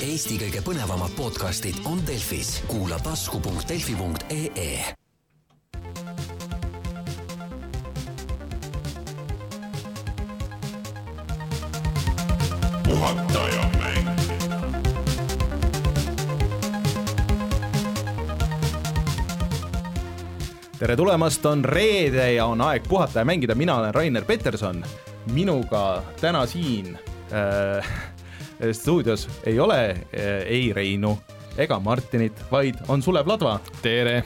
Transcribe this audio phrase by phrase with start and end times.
[0.00, 4.94] Eesti kõige põnevamad podcastid on Delfis, kuula tasku.delfi.ee.
[12.88, 14.08] puhataja mäng.
[20.78, 24.84] tere tulemast, on reede ja on aeg puhata ja mängida, mina olen Rainer Peterson.
[25.32, 26.98] minuga täna siin
[27.32, 28.09] äh,
[28.72, 31.16] stuudios ei ole äh, ei Reinu
[31.58, 33.58] ega Martinit, vaid on Sulev Ladva.
[33.82, 34.22] tere.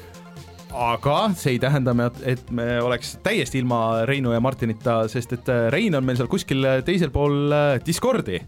[0.75, 1.95] aga see ei tähenda,
[2.27, 6.31] et me oleks täiesti ilma Reinu ja Martinita, sest et äh, Rein on meil seal
[6.31, 7.55] kuskil teisel pool
[7.87, 8.41] Discordi.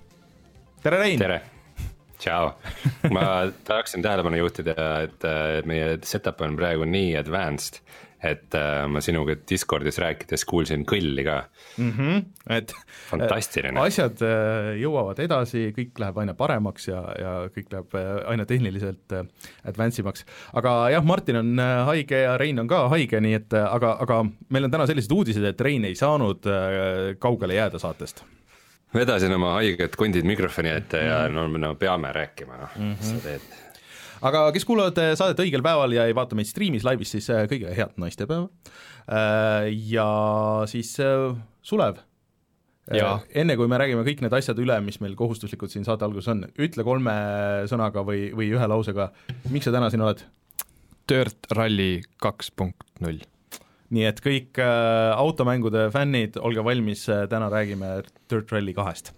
[0.82, 1.18] tere, Rein.
[1.18, 1.40] tere,
[2.18, 2.50] tšau.
[3.14, 3.28] ma
[3.64, 5.30] tahaksin tähelepanu juhtida, et
[5.66, 7.80] meie setup on praegu nii advanced,
[8.24, 11.36] et äh, ma sinuga Discordis rääkides kuulsin kõlli ka.
[12.56, 12.72] et
[13.10, 13.76] Fantastiline.
[13.76, 18.46] äh, asjad äh, jõuavad edasi, kõik läheb aina paremaks ja, ja kõik läheb äh, aina
[18.48, 19.12] tehniliselt
[19.64, 20.24] advance imaks.
[20.56, 24.68] aga jah, Martin on haige ja Rein on ka haige, nii et aga, aga meil
[24.68, 26.48] on täna sellised uudised, et Rein ei saanud
[27.20, 28.24] kaugele jääda saatest.
[28.94, 33.65] vedasin oma haiged kondid mikrofoni ette ja no, no peame rääkima, noh, mis sa teed.
[34.24, 37.46] Aga kes kuulavad äh, saadet õigel päeval ja ei vaata meid striimis laivis, siis äh,
[37.50, 38.48] kõigile head naistepäeva.
[39.86, 40.06] Ja
[40.66, 40.96] siis
[41.62, 42.00] Sulev.
[42.94, 43.20] Jaa.
[43.34, 46.44] enne kui me räägime kõik need asjad üle, mis meil kohustuslikud siin saate alguses on,
[46.62, 47.14] ütle kolme
[47.70, 49.08] sõnaga või, või ühe lausega,
[49.50, 50.22] miks sa täna siin oled?
[51.10, 53.18] Dirt Rally kaks punkt null.
[53.94, 59.12] nii et kõik äh, automängude fännid, olge valmis äh,, täna räägime Dirt Rally kahest.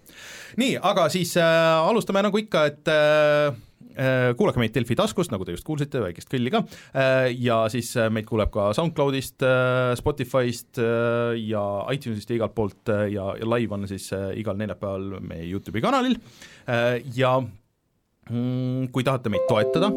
[0.57, 3.57] nii, aga siis äh, alustame nagu ikka, et äh,
[4.39, 6.63] kuulake meid Delfi taskust, nagu te just kuulsite, väikest kõlli ka.
[6.93, 12.55] Äh,, ja siis äh, meid kuuleb ka SoundCloudist äh,, Spotify'st äh, ja iTunesist ja igalt
[12.57, 16.19] poolt äh, ja, ja live on siis äh, igal neljapäeval meie Youtube'i kanalil.
[16.69, 19.91] Äh, ja mm, kui tahate meid toetada,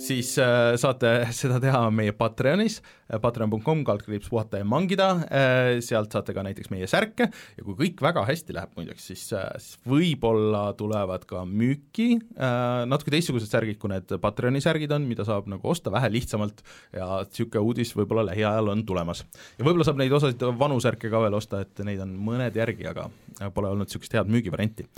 [0.00, 6.14] siis äh, saate seda teha meie Patreonis äh,, patreon.com kaldkriips puhata ja mangida äh,, sealt
[6.14, 9.80] saate ka näiteks meie särke ja kui kõik väga hästi läheb muideks, siis äh,, siis
[9.88, 15.50] võib-olla tulevad ka müüki äh, natuke teistsugused särgid, kui need Patreoni särgid on, mida saab
[15.50, 16.64] nagu osta vähe lihtsamalt
[16.96, 19.24] ja niisugune uudis võib-olla lähiajal on tulemas.
[19.58, 22.88] ja võib-olla saab neid osasid vanu särke ka veel osta, et neid on mõned järgi,
[22.90, 23.08] aga
[23.54, 24.88] pole olnud niisugust head müügivarianti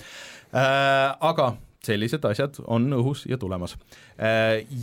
[0.52, 1.12] äh,.
[1.22, 3.74] Aga sellised asjad on õhus ja tulemas.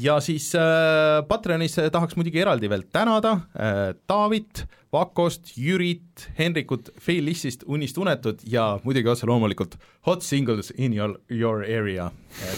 [0.04, 3.80] Ja siis äh, Patreonis tahaks muidugi eraldi veel tänada äh,
[4.10, 9.78] Taavit, Vakost, Jürit, Henrikut, Feilissist, Unist Unetut ja muidugi otse loomulikult
[10.10, 12.10] Hot Singles in your, your area.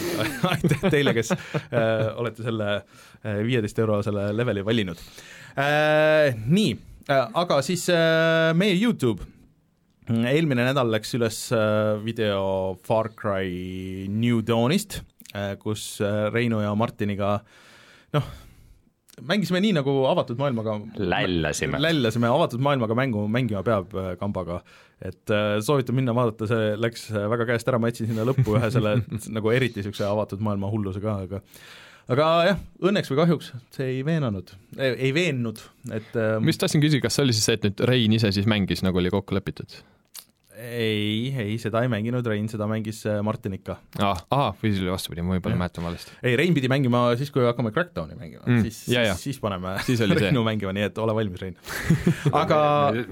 [0.50, 2.80] aitäh teile, kes äh, olete selle
[3.22, 4.98] viieteist eurosele leveli valinud
[5.54, 6.34] äh,.
[6.34, 6.72] nii
[7.06, 9.22] äh,, aga siis äh, meie Youtube
[10.10, 15.02] eelmine nädal läks üles äh, video Far Cry New Dawnist,
[15.62, 17.36] kus äh, Reinu ja Martiniga
[18.12, 18.26] noh,
[19.20, 21.80] mängisime nii, nagu avatud maailmaga Lällasime.
[21.82, 24.62] lällasime avatud maailmaga mängu mängima peab äh, kambaga,
[25.00, 28.56] et äh, soovitan minna vaadata, see läks äh, väga käest ära, ma jätsin sinna lõppu
[28.58, 28.96] ühe selle
[29.36, 31.42] nagu eriti niisuguse avatud maailma hulluse ka, aga
[32.10, 36.82] aga jah, õnneks või kahjuks see ei veenanud, ei veennud, et äh, ma just tahtsin
[36.84, 39.38] küsida, kas see oli siis see, et nüüd Rein ise siis mängis, nagu oli kokku
[39.38, 39.82] lepitud
[40.62, 43.76] ei, ei seda ei mänginud Rein, seda mängis äh, Martin ikka.
[43.98, 44.20] ah,?
[44.30, 46.14] ahah, või siis oli vastupidi, ma võib-olla mäletan valesti.
[46.22, 49.76] ei, Rein pidi mängima siis, kui hakkame Crackdowni mängima Mm, siis ja, ja., siis paneme
[49.86, 50.26] Siis oli see.
[50.28, 51.56] Reinu mängima, nii et ole valmis, Rein.
[52.42, 52.58] aga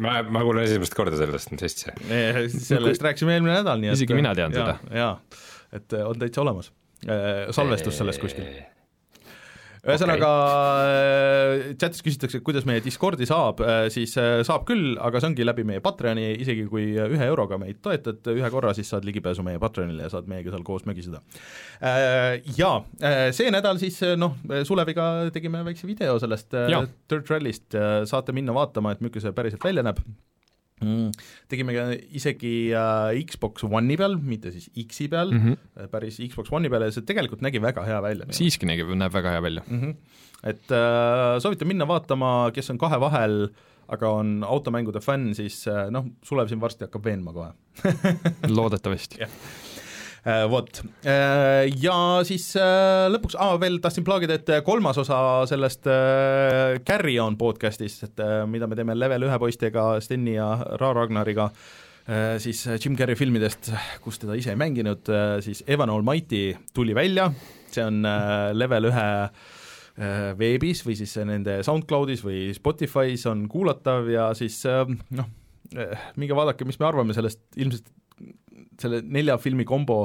[0.03, 1.95] ma, ma kuulen esimest korda sellest, mis asja.
[2.11, 4.99] eh, sellest rääkisime eelmine nädal, nii et Isegi mina tean jaa, seda.
[5.01, 5.41] jaa,
[5.81, 6.73] et eh, on täitsa olemas.
[7.57, 8.45] salvestus sellest kuskil.
[9.87, 11.75] Ühesõnaga okay.
[11.81, 15.83] chatis küsitakse, kuidas meie Discordi saab, siis äh, saab küll, aga see ongi läbi meie
[15.85, 20.13] Patreoni, isegi kui ühe euroga meid toetad ühe korra, siis saad ligipääsu meie Patreonile ja
[20.13, 21.23] saad meiega seal koos mögiseda.
[22.59, 24.37] Ja äh, see nädal siis äh, noh,
[24.69, 26.85] Suleviga tegime väikse video sellest äh, Jaa.
[27.11, 27.77] Dirt Rallyst,
[28.11, 30.03] saate minna vaatama, et milline see päriselt välja näeb
[30.81, 31.13] mm..
[31.51, 31.87] tegime ka
[32.17, 35.89] isegi äh, Xbox One'i peal, mitte siis X-i peal mm, -hmm.
[35.93, 38.29] päris Xbox One'i peal ja see tegelikult nägi väga hea välja.
[38.37, 39.65] siiski nägi, näeb väga hea välja.
[39.67, 39.81] mm.
[39.81, 39.97] -hmm.
[40.43, 43.51] et äh, soovitan minna vaatama, kes on kahe vahel,
[43.89, 47.53] aga on automängude fänn, siis äh, noh, Sulev siin varsti hakkab veenma kohe
[48.59, 49.31] loodetavasti Jah.
[50.21, 50.83] Äh, Vot,
[51.81, 51.95] ja
[52.29, 58.05] siis äh, lõpuks ah,, veel tahtsin plaagida, et kolmas osa sellest äh, Carry On podcast'ist,
[58.05, 60.51] et äh, mida me teeme level ühe poistega, Steni ja
[60.81, 61.49] Ra Ragnariga,
[62.43, 63.69] siis Jim Carrey filmidest,
[64.03, 65.07] kus teda ise ei mänginud,
[65.45, 67.29] siis Evan Almighty tuli välja,
[67.75, 74.11] see on äh, level ühe äh, veebis või siis nende SoundCloudis või Spotify's on kuulatav
[74.11, 74.85] ja siis äh,
[75.17, 75.31] noh,
[76.19, 77.93] minge vaadake, mis me arvame sellest ilmselt
[78.83, 80.03] selle nelja filmi kombo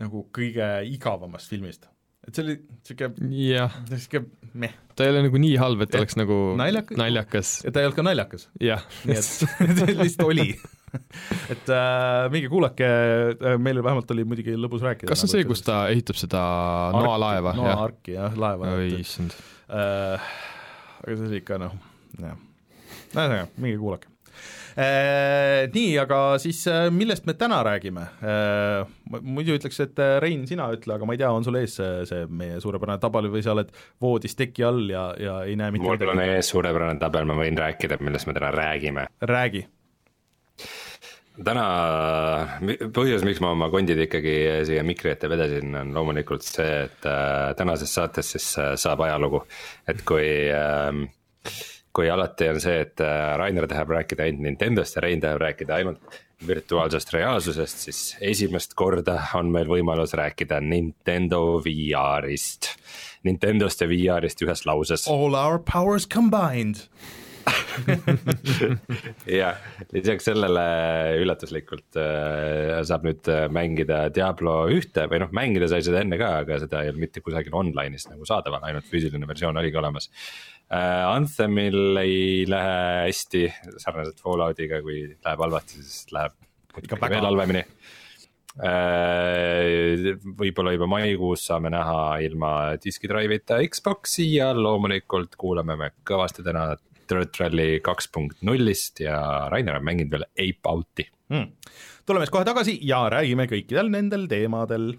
[0.00, 1.86] nagu kõige igavamast filmist.
[2.26, 6.02] et see oli niisugune, jah, niisugune meh ta ei ole nagu nii halb, et Jah.
[6.02, 6.98] oleks nagu Naljakas.
[7.00, 8.82] naljakas, ja ta ei olnud ka naljakas jah.
[9.08, 9.30] nii et
[9.78, 10.48] ta lihtsalt oli
[11.54, 15.08] et äh, minge kuulake äh,, meil vähemalt oli muidugi lõbus rääkida.
[15.12, 16.42] kas see on see, kus ta ehitab seda
[16.96, 19.36] noalaeva, noaarki jah, laeva oi issand.
[19.70, 20.30] äh,
[21.04, 21.76] aga see oli ikka noh,
[22.20, 22.34] jah.
[23.14, 24.10] ühesõnaga, minge kuulake.
[24.76, 28.86] Nii, aga siis äh, millest me täna räägime äh,?
[29.10, 32.04] muidu ütleks, et äh, Rein, sina ütle, aga ma ei tea, on sul ees see,
[32.08, 33.72] see meie suurepärane tabel või sa oled
[34.02, 36.36] voodis teki all ja, ja ei näe mitte mul on midagi?
[36.38, 39.06] ees suurepärane tabel, ma võin rääkida, millest me täna räägime.
[39.32, 39.64] räägi.
[41.44, 41.66] täna,
[42.94, 44.36] põhjus, miks ma oma kondid ikkagi
[44.68, 49.44] siia mikri ette vedasin, on loomulikult see, et äh, tänases saates siis äh, saab ajalugu.
[49.88, 51.02] et kui äh,,
[51.92, 55.80] kui alati on see, et äh, Rainer tahab rääkida ainult Nintendost ja Rein tahab rääkida
[55.80, 62.74] ainult virtuaalsest reaalsusest, siis esimest korda on meil võimalus rääkida Nintendo VR-ist.
[63.28, 65.08] Nintendost ja VR-ist ühes lauses.
[65.10, 66.86] All our powers combined.
[69.40, 69.56] jah,
[69.96, 70.64] lisaks sellele
[71.18, 76.34] üllatuslikult äh, saab nüüd äh, mängida Diablo ühte või noh, mängida sai seda enne ka,
[76.44, 80.59] aga seda ei olnud mitte kusagil online'is nagu saadaval, ainult füüsiline versioon oligi olemas äh,.
[80.70, 82.74] Anthemil ei lähe
[83.08, 83.48] hästi,
[83.82, 86.36] sarnaselt Falloutiga, kui läheb halvasti, siis läheb
[86.78, 87.64] Ikka veel halvemini
[88.62, 90.14] äh,.
[90.38, 92.52] võib-olla juba maikuus saame näha ilma
[92.82, 96.68] diskidrive'ita Xbox'i ja loomulikult kuulame me kõvasti täna
[97.10, 99.18] Dirt Rally kaks punkt nullist ja
[99.50, 101.08] Rainer on mänginud veel Ape Out'i.
[101.32, 101.46] hmm..
[102.06, 104.92] tuleme siis kohe tagasi ja räägime kõikidel nendel teemadel.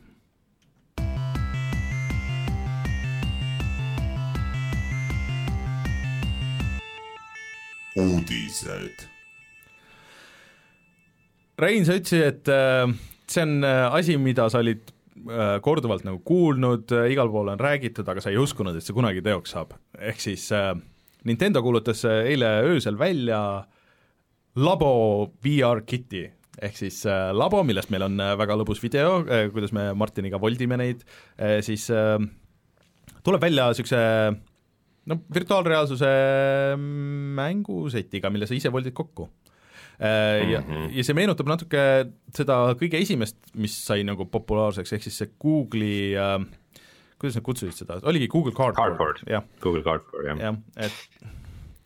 [8.00, 9.08] uudised.
[11.62, 12.88] Rein, sa ütlesid, et äh,
[13.30, 14.88] see on äh, asi, mida sa olid
[15.28, 19.24] äh, korduvalt nagu kuulnud, igal pool on räägitud, aga sa ei uskunud, et see kunagi
[19.26, 19.76] teoks saab.
[20.00, 20.48] ehk siis
[21.28, 23.42] Nintendo kuulutas eile öösel välja
[24.58, 26.26] Labo VR kit'i
[26.62, 29.22] ehk siis labo, millest meil on väga lõbus video
[29.54, 31.06] kuidas me Martiniga voldime neid
[31.64, 31.86] siis
[33.24, 34.02] tuleb välja niisuguse
[35.10, 36.10] no virtuaalreaalsuse
[37.38, 39.30] mängusetiga, mille sa ise voldid kokku.
[40.02, 41.82] Ja, ja see meenutab natuke
[42.34, 46.40] seda kõige esimest, mis sai nagu populaarseks, ehk siis see Google'i äh,
[47.22, 49.22] kuidas nad kutsusid seda, oligi Google Cardboard, Cardboard.
[49.30, 50.42] jah, Google Cardboard jah.
[50.42, 50.58] jah,
[50.88, 51.30] et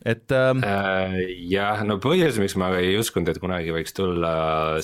[0.06, 1.17] et ähm, Äh,
[1.50, 4.33] jah, no põhjus, miks ma ei uskunud, et kunagi võiks tulla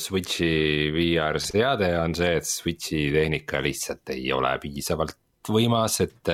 [0.02, 5.20] Switchi VR seade, on see, et Switchi tehnika lihtsalt ei ole piisavalt
[5.52, 6.32] võimas, et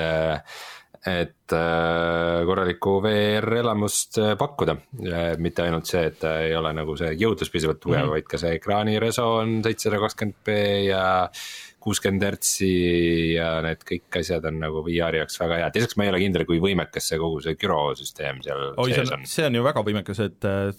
[1.08, 4.76] et äh, korralikku VR-elamust äh, pakkuda.
[5.40, 8.16] mitte ainult see, et ei ole nagu see jõudlus piisavalt tugev mm, -hmm.
[8.18, 10.58] vaid ka see ekraani reso on seitsesada kakskümmend B
[10.90, 11.08] ja
[11.88, 12.70] kuuskümmend hertsi
[13.38, 16.44] ja need kõik asjad on nagu VR-i jaoks väga head, lisaks ma ei ole kindel,
[16.50, 19.84] kui võimekas see kogu see gürosüsteem seal oi, see sees on see on ju väga
[19.88, 20.72] võimekas, et äh,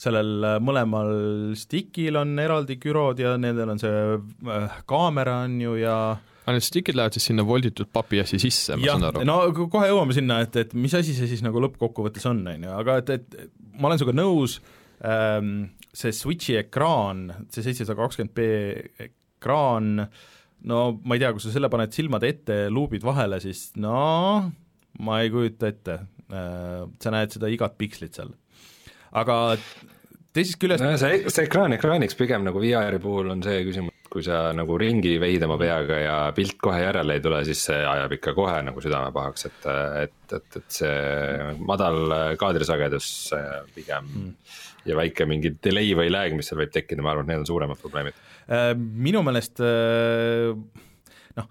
[0.00, 1.14] sellel äh, mõlemal
[1.58, 5.96] stickil on eraldi gürod ja nendel on see äh, kaamera on ju ja
[6.42, 9.24] aga need stickid lähevad siis sinna volditud papiassi sisse, ma jah saan, aru.
[9.28, 12.66] no ko- kohe jõuame sinna, et, et mis asi see siis nagu lõppkokkuvõttes on, on
[12.66, 13.36] ju, aga et, et
[13.78, 14.58] ma olen sinuga nõus
[15.06, 15.52] ähm,,
[15.92, 18.46] see Switchi ekraan, see seitsesada kakskümmend B
[19.06, 20.06] ekraan,
[20.72, 24.50] no ma ei tea, kui sa selle paned silmade ette, luubid vahele, siis no
[25.02, 25.98] ma ei kujuta ette
[26.32, 28.34] äh,, sa näed seda igat pikslit seal.
[29.12, 29.38] aga
[30.32, 34.24] teisest küljest no see, see ekraan ekraaniks pigem nagu VR-i puhul on see küsimus, kui
[34.24, 38.12] sa nagu ringi veid oma peaga ja pilt kohe järele ei tule, siis see ajab
[38.18, 39.68] ikka kohe nagu südame pahaks, et,
[40.02, 43.08] et, et, et see madal kaadrisagedus
[43.72, 44.34] pigem mm.
[44.90, 47.48] ja väike mingi delay või lag, mis seal võib tekkida, ma arvan, et need on
[47.48, 48.20] suuremad probleemid.
[48.52, 50.52] Äh, minu meelest äh,
[51.40, 51.48] noh,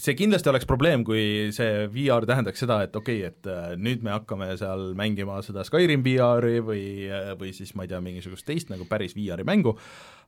[0.00, 4.04] see kindlasti oleks probleem, kui see VR tähendaks seda, et okei okay,, et äh, nüüd
[4.04, 6.86] me hakkame seal mängima seda Skyrim VR-i või,
[7.40, 9.74] või siis ma ei tea, mingisugust teist nagu päris VR-i mängu,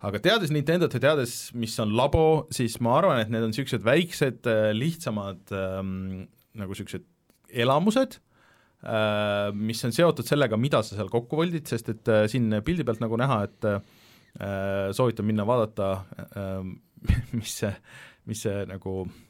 [0.05, 3.85] aga teades Nintendot ja teades, mis on labo, siis ma arvan, et need on niisugused
[3.87, 5.99] väiksed lihtsamad ähm,
[6.61, 7.09] nagu niisugused
[7.65, 8.21] elamused
[8.85, 12.85] äh,, mis on seotud sellega, mida sa seal kokku voldid, sest et äh, siin pildi
[12.85, 13.85] pealt nagu näha, et äh,
[14.93, 16.59] soovitan minna vaadata äh,,
[17.39, 17.73] mis see,
[18.29, 19.23] mis see nagu äh,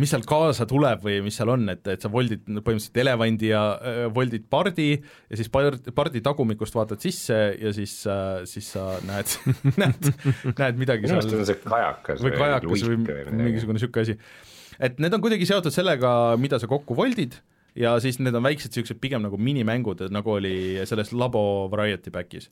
[0.00, 3.62] mis seal kaasa tuleb või mis seal on, et, et sa voldid põhimõtteliselt elevandi ja
[3.74, 8.86] äh, voldid pardi ja siis pardi, pardi tagumikust vaatad sisse ja siis äh,, siis sa
[9.06, 9.34] näed
[9.82, 10.12] näed,
[10.52, 14.16] näed midagi minu arust on see kajakas või kajakas või mingisugune niisugune asi.
[14.78, 17.36] et need on kuidagi seotud sellega, mida sa kokku voldid
[17.76, 20.56] ja siis need on väiksed niisugused pigem nagu minimängud, nagu oli
[20.88, 22.48] selles Labo Variety Packis.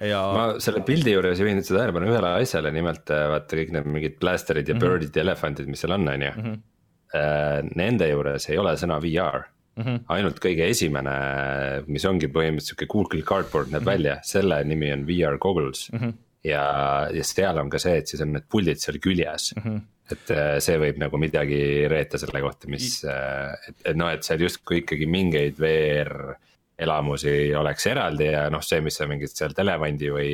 [0.00, 3.90] Ja ma selle pildi juures juhin nüüd tähelepanu ühele asjale, nimelt äh, vaata kõik need
[3.90, 4.98] mingid blasterid ja mm -hmm.
[4.98, 6.56] birdid ja elefantid, mis seal on, on ju.
[7.16, 9.42] Äh, nende juures ei ole sõna VR
[9.76, 10.00] mm, -hmm.
[10.14, 11.18] ainult kõige esimene,
[11.86, 13.92] mis ongi põhimõtteliselt sihuke Google Cardboard näeb mm -hmm.
[13.92, 15.98] välja, selle nimi on VR goggles mm.
[15.98, 16.12] -hmm.
[16.44, 16.64] ja,
[17.12, 19.62] ja seal on ka see, et siis on need puldid seal küljes mm.
[19.62, 24.24] -hmm et äh, see võib nagu midagi reeta selle kohta, mis, et, et noh, et
[24.24, 26.38] seal justkui ikkagi mingeid VR
[26.78, 30.32] elamusi oleks eraldi ja noh, see, mis sa mingit sealt elevandi või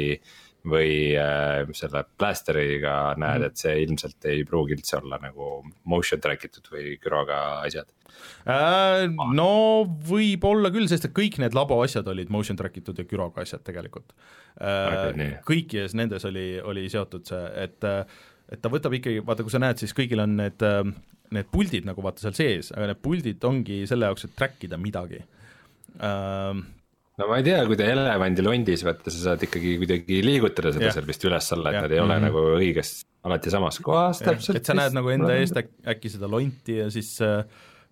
[0.65, 5.59] või äh, selle Blasteriga näed mm., et see ilmselt ei pruugi üldse olla nagu
[5.91, 7.91] motion track itud või güroga asjad
[8.49, 9.05] äh,.
[9.37, 9.51] no
[10.09, 13.65] võib-olla küll, sest et kõik need labo asjad olid motion track itud ja güroga asjad
[13.67, 14.15] tegelikult
[14.57, 15.11] äh,.
[15.11, 17.91] Okay, kõikides nendes oli, oli seotud see, et
[18.53, 20.65] et ta võtab ikkagi, vaata, kui sa näed, siis kõigil on need,
[21.33, 24.81] need puldid nagu vaata seal sees, aga need puldid ongi selle jaoks, et track ida
[24.81, 25.21] midagi
[26.01, 26.65] ähm,
[27.21, 30.89] no ma ei tea, kui ta elevandi londis, vaata sa saad ikkagi kuidagi liigutada seda
[30.89, 30.97] yeah.
[30.97, 31.87] seal vist üles-alla, et yeah.
[31.87, 32.31] nad ei ole mm -hmm.
[32.31, 34.59] nagu õiges, alati samas kohas täpselt.
[34.61, 37.45] et sa näed nagu enda eest äk, äkki seda lonti ja siis äh,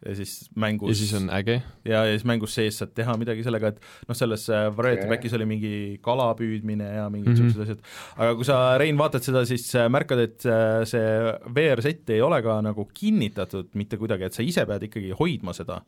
[0.03, 1.63] ja siis mängus ja siis on äge.
[1.85, 5.07] ja, ja siis mängus sees saad teha midagi sellega, et noh, selles äh, Variety.
[5.11, 7.83] Backis oli mingi kala püüdmine ja mingid niisugused mm -hmm.
[7.83, 11.07] asjad, aga kui sa, Rein, vaatad seda, siis äh, märkad, et äh, see
[11.55, 15.81] VR-sett ei ole ka nagu kinnitatud mitte kuidagi, et sa ise pead ikkagi hoidma seda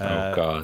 [0.00, 0.62] oh.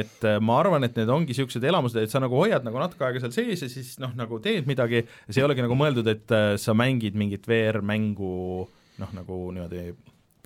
[0.00, 3.20] et ma arvan, et need ongi niisugused elamused, et sa nagu hoiad nagu natuke aega
[3.20, 6.74] seal sees ja siis noh, nagu teed midagi see ei olegi nagu mõeldud, et sa
[6.74, 9.92] mängid mingit VR-mängu noh, nagu niimoodi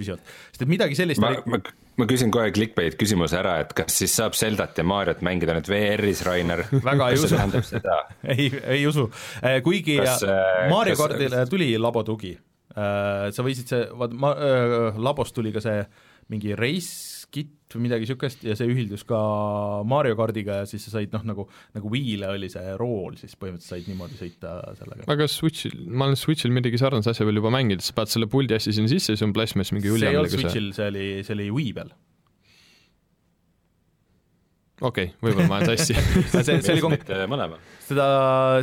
[0.02, 1.60] püsivalt, sest et midagi sellist ma, ma,
[2.00, 5.70] ma küsin kohe clickbait küsimuse ära, et kas siis saab Zeldat ja Mariot mängida nüüd
[5.70, 6.64] VR-is, Rainer?
[6.72, 7.40] väga ei usu.
[8.36, 9.08] ei, ei usu,
[9.40, 12.34] äh, kuigi kas, äh, Mario kas, kardile tuli labo tugi.
[12.72, 15.82] Äh, sa võisid see, vaat ma äh,, labos tuli ka see
[16.32, 19.18] mingi race kit või midagi niisugust ja see ühildus ka
[19.88, 21.46] Mario kardiga ja siis sa said noh, nagu,
[21.76, 25.08] nagu Wii'le oli see rool, siis põhimõtteliselt said niimoodi sõita sellega.
[25.14, 28.58] aga Switchil, ma olen Switchil midagi sarnast asja veel juba mänginud, sa paned selle puldi
[28.58, 31.38] asja sinna sisse ja siis on plasmas mingi see ei olnud Switchil, see oli, see
[31.38, 31.94] oli Wii peal.
[34.82, 35.94] Okei okay,, võib-olla ma olen sassi.
[36.32, 37.60] See, see oli konk-, mõlemal.
[37.86, 38.06] seda,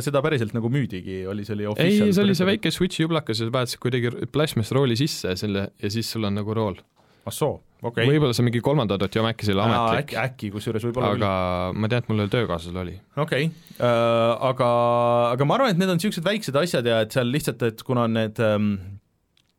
[0.04, 3.48] seda päriselt nagu müüdigi, oli, see oli ei, see oli see väike Switchi jublakas ja
[3.48, 6.76] sa paned kuidagi plasmast rooli sisse selle ja siis sul on nagu rool.
[7.24, 8.06] Ah soo, okay..
[8.08, 10.00] võib-olla see mingi kolmanda doti oma, äkki see oli ametlik.
[10.04, 11.80] äkki, äkki, kusjuures võib-olla aga küll.
[11.82, 12.96] ma tean, et mul ühel töökaaslasel oli.
[13.16, 13.76] okei okay.
[13.78, 14.70] uh,, aga,
[15.36, 18.06] aga ma arvan, et need on niisugused väiksed asjad ja et seal lihtsalt, et kuna
[18.08, 18.74] on need um,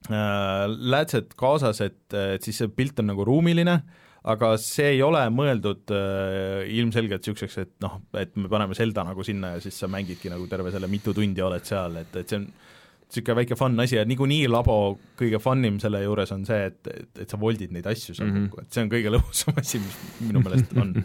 [0.09, 3.79] uh, läätsed kaasas, et, et siis see pilt on nagu ruumiline,
[4.31, 9.25] aga see ei ole mõeldud uh, ilmselgelt niisuguseks, et noh, et me paneme Zelda nagu
[9.25, 12.43] sinna ja siis sa mängidki nagu terve selle mitu tundi oled seal, et, et see
[12.43, 12.51] on
[13.11, 16.79] niisugune väike fun asi ja niikuinii labo kõige fun im selle juures on see, et,
[16.87, 18.61] et, et sa voldid neid asju seal mm -hmm.
[18.61, 20.95] et see on kõige lõbusam asi, mis minu meelest on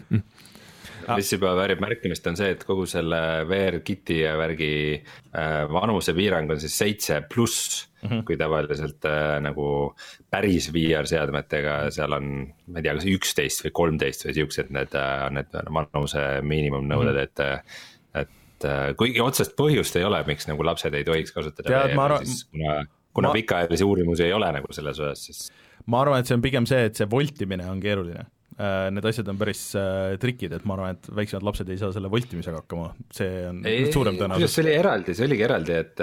[1.15, 6.59] mis juba väärib märkimist, on see, et kogu selle VR-kiti ja värgi äh, vanusepiirang on
[6.59, 8.23] siis seitse pluss mm, -hmm.
[8.27, 9.95] kui tavaliselt äh, nagu
[10.29, 15.29] päris VR-seadmetega seal on, ma ei tea, kas üksteist või kolmteist või siuksed need äh,,
[15.31, 17.23] need vanuse miinimumnõuded mm, -hmm.
[17.23, 21.83] et äh, et äh, kuigi otsest põhjust ei ole, miks nagu lapsed ei tohiks kasutada
[21.97, 22.79] ma arvan, kuna,
[23.13, 23.37] kuna ma...
[23.37, 25.45] pikaajalisi uurimusi ei ole nagu selles osas, siis
[25.87, 28.25] ma arvan, et see on pigem see, et see voltimine on keeruline.
[28.57, 31.91] Äh, need asjad on päris äh, trikid, et ma arvan, et väiksemad lapsed ei saa
[31.93, 34.49] selle voltimisega hakkama, see on ei, suurem tõenäosus.
[34.49, 36.01] see oli eraldi, see oligi eraldi, et,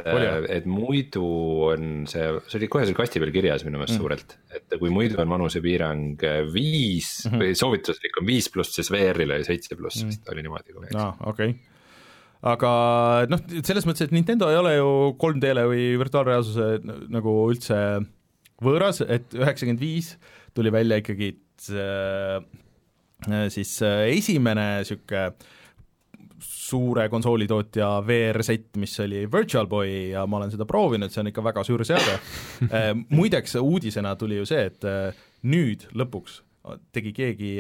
[0.55, 1.25] et muidu
[1.73, 4.05] on see, see oli kohe seal kasti peal kirjas minu meelest mm.
[4.05, 4.39] suurelt.
[4.55, 6.23] et kui muidu on vanusepiirang
[6.55, 7.43] viis mm -hmm.
[7.43, 11.11] või soovituslik on viis pluss, siis VR-il oli seitse pluss mm., vist oli niimoodi, aa,
[11.27, 11.74] okei okay
[12.45, 12.73] aga
[13.31, 16.69] noh, selles mõttes, et Nintendo ei ole ju 3D-le või virtuaalreaalsuse
[17.15, 17.79] nagu üldse
[18.65, 20.15] võõras, et üheksakümmend viis
[20.55, 21.33] tuli välja ikkagi
[21.65, 22.39] see,
[23.55, 25.27] siis esimene niisugune
[26.45, 31.45] suure konsoolitootja VR-sett, mis oli Virtual Boy ja ma olen seda proovinud, see on ikka
[31.45, 32.17] väga suur seade.
[33.17, 34.87] Muideks uudisena tuli ju see, et
[35.49, 36.41] nüüd lõpuks
[36.97, 37.53] tegi keegi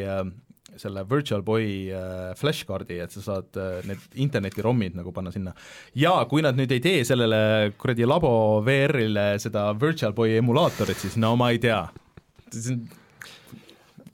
[0.80, 5.54] selle Virtual Boy äh, flashcard'i, et sa saad äh, need interneti ROM-id nagu panna sinna.
[5.98, 8.34] ja kui nad nüüd ei tee sellele kuradi labo
[8.66, 11.80] VR-ile seda Virtual Boy emulaatorit, siis no ma ei tea.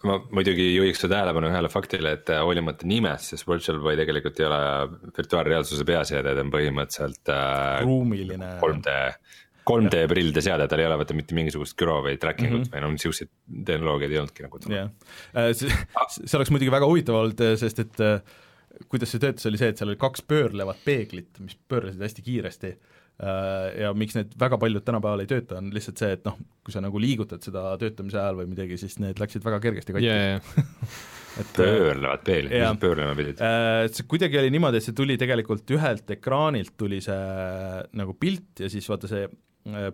[0.05, 4.40] ma muidugi juhiks su tähelepanu ühele faktile, et äh, hoolimata nimest, siis Virtual Boy tegelikult
[4.40, 4.62] ei ole
[5.17, 7.35] virtuaalreaalsuse peaseade, ta on põhimõtteliselt
[7.85, 8.97] ruumiline 3D
[9.71, 12.77] 3D prillide seade, tal ei ole vaata mitte mingisugust gyro või tracking ut mm -hmm.
[12.77, 13.33] või noh, siukseid
[13.71, 14.62] tehnoloogiaid ei olnudki nagu.
[14.69, 14.93] jah,
[15.35, 15.73] äh, see,
[16.21, 18.23] see oleks muidugi väga huvitav olnud, äh, sest et äh,
[18.89, 22.79] kuidas see töötas, oli see, et seal oli kaks pöörlevat peeglit, mis pöörlesid hästi kiiresti
[23.77, 26.81] ja miks need väga paljud tänapäeval ei tööta, on lihtsalt see, et noh, kui sa
[26.81, 30.41] nagu liigutad seda töötamise ajal või midagi, siis need läksid väga kergesti katki yeah,.
[31.43, 32.71] et pöörlevad peeli, Jaa.
[32.73, 33.43] mis pöörlema pidid?
[33.93, 37.21] See kuidagi oli niimoodi, et see tuli tegelikult ühelt ekraanilt tuli see
[38.00, 39.29] nagu pilt ja siis vaata see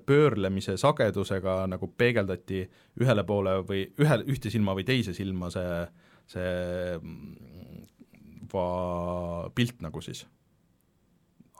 [0.06, 2.62] pöörlemise sagedusega nagu peegeldati
[3.02, 5.80] ühele poole või ühe, ühte silma või teise silma see,
[6.30, 6.52] see
[7.00, 7.86] mm,
[8.52, 10.24] va-, pilt nagu siis.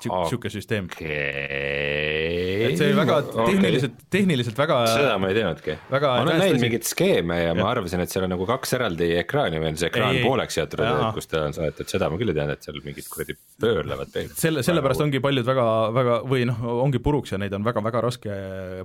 [0.05, 0.88] Niisugune süsteem.
[0.93, 5.76] et see oli väga tehniliselt, tehniliselt väga seda ma ei teadnudki.
[5.88, 7.71] ma olen näinud mingeid skeeme ja ma Jah.
[7.73, 10.83] arvasin, et seal on nagu kaks eraldi ekraani on see ekraan Ei, pooleks jäetud,
[11.17, 14.37] kus ta on saadetud, seda ma küll ei teadnud, et seal mingid kuradi pöörlevad peeglid.
[14.41, 18.37] selle, sellepärast ongi paljud väga, väga või noh, ongi puruks ja neid on väga-väga raske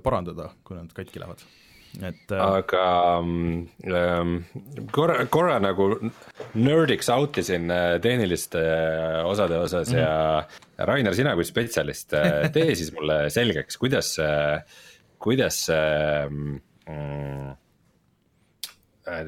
[0.06, 1.44] parandada, kui nad katki lähevad.
[2.00, 2.86] Et äh, aga
[3.19, 4.45] ähm,
[4.95, 5.89] korra, korra nagu
[6.53, 10.01] nerdiks out isin äh, tehniliste äh, osade osas mm -hmm.
[10.01, 12.13] ja Rainer, sina kui spetsialist,
[12.53, 14.17] tee siis mulle selgeks, kuidas
[15.21, 17.55] kuidas see mm, äh,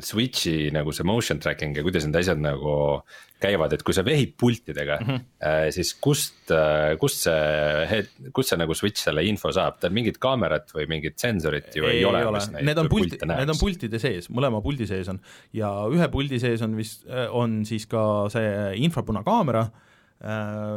[0.06, 2.74] Switch'i nagu see motion tracking ja kuidas need asjad nagu
[3.44, 5.72] käivad, et kui sa vehid pultidega mm, -hmm.
[5.76, 6.52] siis kust,
[7.02, 8.02] kust see,
[8.36, 12.00] kust see nagu Switch selle info saab, tal mingit kaamerat või mingit sensorit ju ei,
[12.00, 15.20] ei ole, mis neid need on pulti, need on pultide sees, mõlema puldi sees on
[15.54, 18.54] ja ühe puldi sees on vist, on siis ka see
[18.86, 19.66] infrapunakaamera,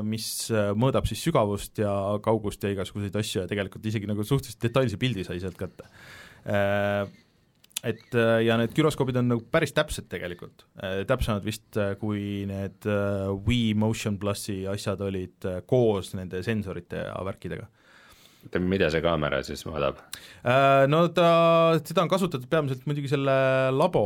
[0.02, 0.30] mis
[0.74, 1.92] mõõdab siis sügavust ja
[2.24, 5.86] kaugust ja igasuguseid asju ja tegelikult isegi nagu suhteliselt detailse pildi sai sealt kätte.
[7.86, 10.64] Et ja need güroskoobid on nagu päris täpsed tegelikult,
[11.06, 12.88] täpsemad vist kui need
[13.46, 17.68] Wii Motion plussi asjad olid koos nende sensorite ja värkidega.
[18.46, 19.98] Oota, mida see kaamera siis mõõdab?
[20.90, 21.28] No ta,
[21.82, 23.34] seda on kasutatud peamiselt muidugi selle
[23.74, 24.04] labo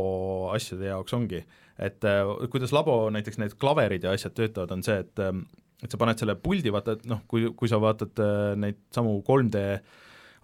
[0.54, 1.42] asjade jaoks ongi,
[1.80, 5.44] et äh, kuidas labo näiteks need klaverid ja asjad töötavad, on see, et ähm,
[5.80, 9.18] et sa paned selle puldi, vaata, et noh, kui, kui sa vaatad äh, neid samu
[9.24, 9.62] 3D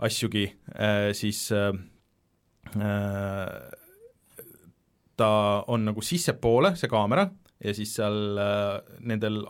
[0.07, 0.45] asjugi,
[1.17, 1.73] siis äh,
[5.17, 5.29] ta
[5.73, 7.29] on nagu sissepoole, see kaamera,
[7.65, 8.41] ja siis seal
[9.01, 9.43] nendel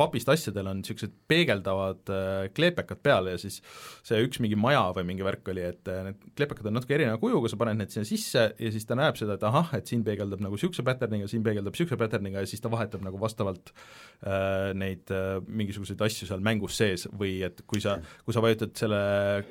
[0.00, 3.60] papist asjadel on niisugused peegeldavad äh, kleepekad peal ja siis
[4.06, 7.20] see üks mingi maja või mingi värk oli, et äh, need kleepekad on natuke erineva
[7.22, 10.04] kujuga, sa paned need sinna sisse ja siis ta näeb seda, et ahah, et siin
[10.06, 14.72] peegeldab nagu niisuguse pattern'iga, siin peegeldab niisuguse pattern'iga ja siis ta vahetab nagu vastavalt äh,
[14.78, 19.00] neid äh, mingisuguseid asju seal mängus sees või et kui sa, kui sa vajutad selle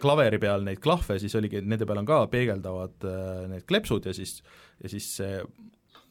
[0.02, 4.16] klaveri peal neid klahve, siis oligi, nende peal on ka peegeldavad äh, need kleepsud ja
[4.16, 4.40] siis,
[4.84, 5.44] ja siis see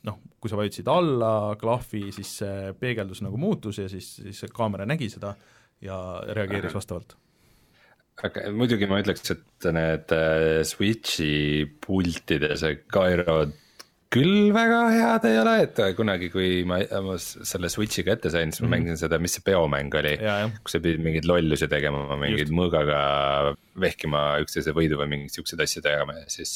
[0.08, 4.52] noh, kui sa vajutasid alla klahvi, siis see peegeldus nagu muutus ja siis, siis see
[4.54, 5.34] kaamera nägi seda
[5.84, 5.96] ja
[6.34, 7.14] reageeris vastavalt.
[8.24, 13.52] aga muidugi ma ütleks, et need äh, Switch'i pultide see kairod
[14.08, 18.62] küll väga head ei ole, et kunagi, kui ma, ma selle Switch'iga ette sain, siis
[18.64, 18.72] ma Mhm.
[18.72, 20.14] mängisin seda, mis see peomäng oli.
[20.64, 23.02] Kus sa pidid mingeid lollusi tegema, mingeid mõõgaga
[23.78, 26.54] vehkima üksteise võidu või mingeid siukseid asju tegema ja siis.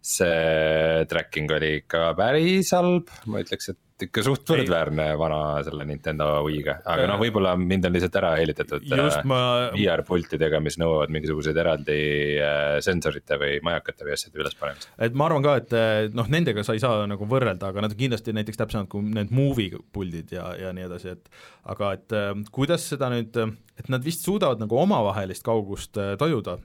[0.00, 6.28] See tracking oli ikka päris halb, ma ütleks, et ikka suht võrdväärne vana selle Nintendo
[6.46, 8.86] Wii'ga, aga noh, võib-olla mind on lihtsalt ära helitatud.
[8.88, 9.40] just ma
[9.74, 11.98] VR pultidega, mis nõuavad mingisuguseid eraldi
[12.40, 14.88] äh, sensorite või majakate või asjade ülespanemist.
[14.96, 18.00] et ma arvan ka, et noh, nendega sa ei saa nagu võrrelda, aga nad on
[18.00, 21.28] kindlasti näiteks täpsemad kui need movie puldid ja, ja nii edasi, et
[21.68, 22.18] aga et
[22.54, 23.36] kuidas seda nüüd,
[23.76, 26.56] et nad vist suudavad nagu omavahelist kaugust tajuda,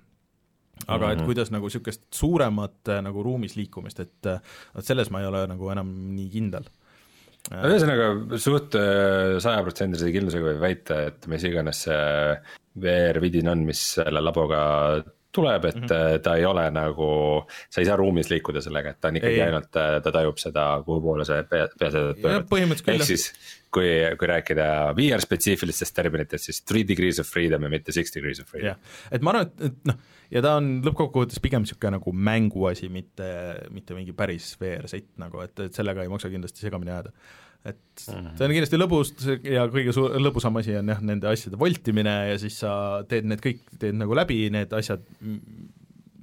[0.88, 1.26] aga et Mhm.
[1.26, 4.32] kuidas nagu niisugust suuremat eh, nagu ruumis liikumist, et
[4.76, 6.68] vot selles ma ei ole nagu enam nii kindel.
[7.52, 12.40] ühesõnaga suht äh, sajaprotsendilise kindlusega võib väita, et mis iganes see
[12.82, 15.04] VR vidin on, mis selle laboga
[15.36, 16.22] tuleb, et mm -hmm.
[16.24, 17.10] ta ei ole nagu,
[17.70, 19.42] sa ei saa ruumis liikuda sellega, et ta on ikkagi Ei.
[19.42, 22.94] ainult, ta tajub seda, kuhu poole see pea, peaseadet jah, pöörab.
[22.96, 23.26] ehk siis
[23.72, 28.40] kui, kui rääkida VR spetsiifilistest terminitest, siis three degrees of freedom ja mitte six degrees
[28.40, 28.76] of freedom
[29.12, 29.96] et ma arvan, et, et noh,
[30.32, 33.28] ja ta on lõppkokkuvõttes pigem niisugune nagu mänguasi, mitte,
[33.74, 37.12] mitte mingi päris VR-sett nagu, et, et sellega ei maksa kindlasti segamini ajada.
[37.66, 38.36] et Mhm.
[38.38, 39.14] see on kindlasti lõbus
[39.50, 43.42] ja kõige suur, lõbusam asi on jah, nende asjade voltimine ja siis sa teed need
[43.42, 45.02] kõik, teed nagu läbi need asjad,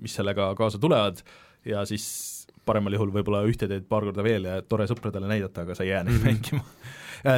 [0.03, 1.19] mis sellega kaasa tulevad
[1.67, 2.07] ja siis
[2.65, 5.91] paremal juhul võib-olla ühte teed paar korda veel ja tore sõpradele näidata, aga sa ei
[5.91, 6.63] jää neid mängima.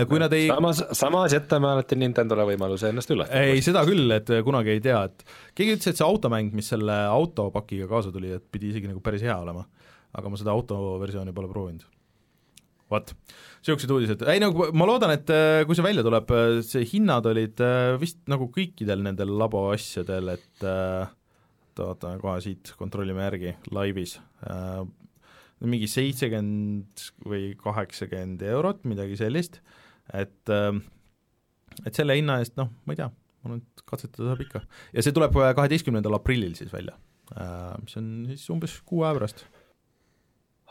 [0.08, 3.42] Kui nad ei samas, samas jätame alati Nintendole võimaluse ennast üllatada.
[3.44, 5.24] ei, seda küll, et kunagi ei tea, et
[5.56, 9.24] keegi ütles, et see automäng, mis selle autopakiga kaasa tuli, et pidi isegi nagu päris
[9.26, 9.66] hea olema.
[10.14, 11.84] aga ma seda autoversiooni pole proovinud.
[12.94, 13.10] vot,
[13.64, 16.32] niisugused uudised, ei no ma loodan, et äh, kui see välja tuleb,
[16.64, 21.08] see hinnad olid äh, vist nagu kõikidel nendel labo asjadel, et äh,
[21.82, 24.84] oota, kohe siit kontrollime järgi laivis äh,,
[25.70, 29.61] mingi seitsekümmend või kaheksakümmend eurot, midagi sellist,
[30.12, 30.72] et äh,
[31.83, 34.62] et selle hinna eest noh, ma ei tea, ma arvan, et katsetada saab ikka.
[34.94, 36.96] ja see tuleb kaheteistkümnendal aprillil siis välja,
[37.83, 39.44] mis on siis umbes kuu aja pärast.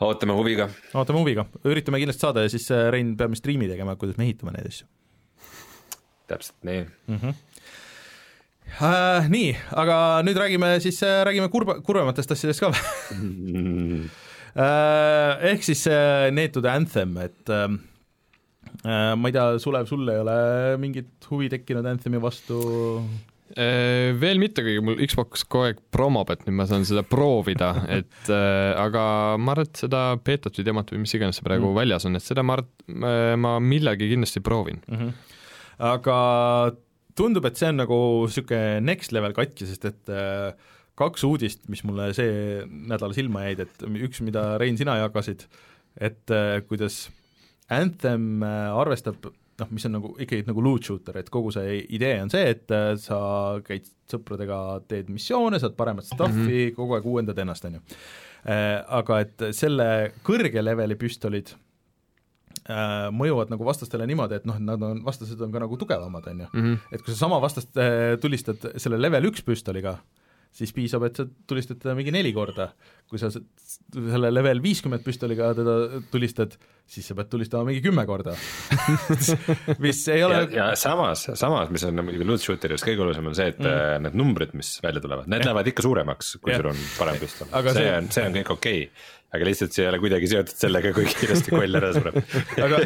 [0.04, 0.68] ootame huviga.
[0.94, 4.56] vaatame huviga, üritame kindlasti saada ja siis äh, Rein peame striimi tegema, kuidas me ehitame
[4.56, 4.88] neid asju
[6.30, 6.86] täpselt nii.
[7.06, 7.16] mm.
[7.16, 7.34] -hmm.
[8.64, 14.10] Äh, nii, aga nüüd räägime siis, räägime kurba, kurvematest asjadest ka äh.
[14.54, 17.68] Ehk siis äh, to the Anthem, et äh,
[18.84, 20.36] äh, ma ei tea, Sulev, sul ei ole
[20.82, 22.60] mingit huvi tekkinud Anthemi vastu?
[23.54, 27.72] Äh, veel mitte, kuigi mul Xbox kogu aeg promob, et nüüd ma saan seda proovida,
[27.98, 29.04] et äh, aga
[29.38, 31.78] ma arvan, et seda beetot või demot või mis iganes see praegu Mm.
[31.82, 34.80] väljas on, et seda ma arvan, ma millegi kindlasti proovin.
[34.86, 34.96] mm.
[34.96, 35.12] -hmm.
[35.90, 36.18] aga
[37.18, 40.54] tundub, et see on nagu niisugune next level katki, sest et äh,
[40.98, 45.46] kaks uudist, mis mulle see nädal silma jäid, et üks, mida Rein, sina jagasid,
[45.98, 47.08] et äh, kuidas
[47.72, 52.16] Anthem äh, arvestab noh, mis on nagu ikkagi nagu loot shooter, et kogu see idee
[52.24, 53.18] on see, et äh, sa
[53.66, 56.78] käid sõpradega, teed missioone, saad paremat stuff'i mm, -hmm.
[56.78, 57.84] kogu aeg uuendad ennast, on ju.
[58.44, 59.86] Aga et selle
[60.20, 61.54] kõrge leveli püstolid
[62.68, 66.44] äh, mõjuvad nagu vastastele niimoodi, et noh, nad on, vastased on ka nagu tugevamad, on
[66.44, 66.50] ju.
[66.52, 66.74] Mhm.
[66.92, 69.98] et kui sa sama vastast äh, tulistad selle level üks püstoliga,
[70.54, 72.70] siis piisab, et sa tulistad teda mingi neli korda.
[73.10, 76.54] kui sa selle level viiskümmend püstoliga teda tulistad,
[76.88, 78.32] siis sa pead tulistama mingi kümme korda.
[79.84, 83.36] mis ei ole ja, ja samas, samas, mis on muidugi loot shooter'is kõige olulisem on
[83.36, 84.06] see, et mm.
[84.06, 86.62] need numbrid, mis välja tulevad, need lähevad ikka suuremaks, kui Jah.
[86.62, 87.52] sul on parem püstol.
[87.74, 90.92] See- on, see on kõik okei okay., aga lihtsalt see ei ole kuidagi seotud sellega,
[90.96, 92.18] kui kiiresti koll ära sureb.
[92.64, 92.80] aga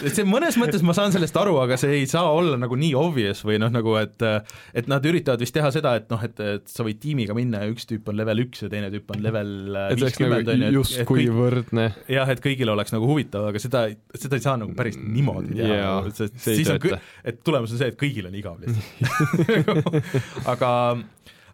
[0.00, 3.42] see mõnes mõttes ma saan sellest aru, aga see ei saa olla nagu nii obvious
[3.46, 6.86] või noh, nagu et et nad üritavad vist teha seda, et noh, et, et sa
[6.86, 9.98] võid tiimiga minna ja üks tüüp on level üks ja teine tüüp on level et
[9.98, 11.88] see oleks viiskümmend on nagu ju, justkui võrdne.
[12.10, 15.80] jah, et kõigil oleks nagu huvitav, aga seda, seda ei saa nagu päris niimoodi teha
[15.80, 16.80] Jaa, nagu, sest siis on
[17.24, 19.40] et tulemus on see, et kõigil on igav lihtsalt.
[20.52, 20.70] aga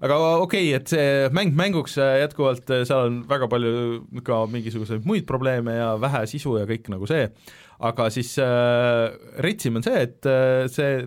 [0.00, 5.06] aga okei okay,, et see mäng mänguks äh, jätkuvalt, seal on väga palju ka mingisuguseid
[5.08, 7.28] muid probleeme ja vähe sisu ja kõik nagu see,
[7.86, 9.12] aga siis äh,
[9.44, 11.04] retsim on see, et äh, see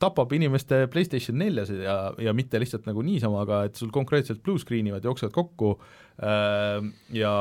[0.00, 4.60] tapab inimeste PlayStation neljasid ja, ja mitte lihtsalt nagu niisama, aga et sul konkreetselt blue
[4.60, 5.72] screen ivad, jooksevad kokku
[6.20, 6.78] äh,
[7.16, 7.32] ja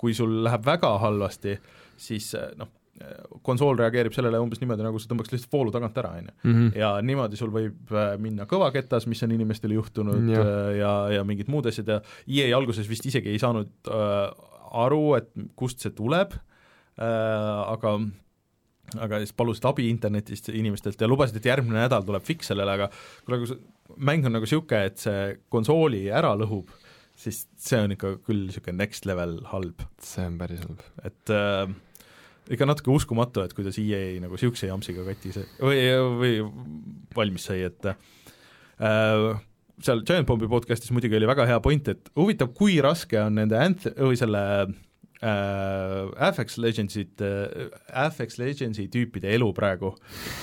[0.00, 1.58] kui sul läheb väga halvasti,
[2.00, 2.72] siis äh, noh,
[3.46, 6.36] konsool reageerib sellele umbes niimoodi, nagu sa tõmbaks lihtsalt voolu tagant ära, on ju.
[6.50, 6.68] Mhm.
[6.78, 10.70] ja niimoodi sul võib äh, minna kõvaketas, mis on inimestel juhtunud ja, Jah.
[10.78, 14.24] ja, ja mingid muud asjad ja EA alguses vist isegi ei saanud äh,
[14.86, 17.98] aru, et kust see tuleb äh,, aga
[18.96, 22.86] aga siis palusid abi internetist inimestelt ja lubasid, et järgmine nädal tuleb fix sellele, aga
[23.26, 26.70] kuule, kui see mäng on nagu niisugune, et see konsooli ära lõhub,
[27.18, 30.84] siis see on ikka küll niisugune next level halb, see on päris halb.
[31.04, 31.66] et äh,
[32.48, 35.82] ikka natuke uskumatu, et kuidas EA nagu niisuguse jamsiga kati see või,
[36.20, 36.34] või
[37.16, 39.38] valmis sai, et äh,
[39.84, 43.58] seal Giant Bombi podcastis muidugi oli väga hea point, et huvitav, kui raske on nende
[43.60, 47.68] Anth-, või selle äh, Apex Legendsit äh,,
[48.06, 49.94] Apex Legendsi tüüpide elu praegu,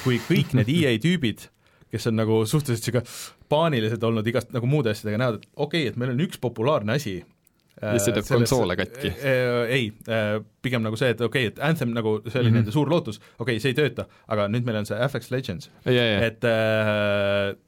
[0.03, 1.49] kui kõik need EA tüübid,
[1.91, 5.93] kes on nagu suhteliselt niisugune paanilised olnud igast nagu muude asjadega, näevad, et okei okay,,
[5.93, 7.19] et meil on üks populaarne asi,
[7.75, 9.11] Lihtsalt teeb konsoole katki.
[9.67, 9.89] ei,
[10.63, 12.53] pigem nagu see, et okei okay,, et Anthem nagu see oli mm.
[12.53, 12.61] -hmm.
[12.61, 15.69] nende suur lootus, okei okay,, see ei tööta, aga nüüd meil on see FX Legends,
[15.83, 16.47] ja, ja, et,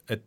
[0.08, 0.24] et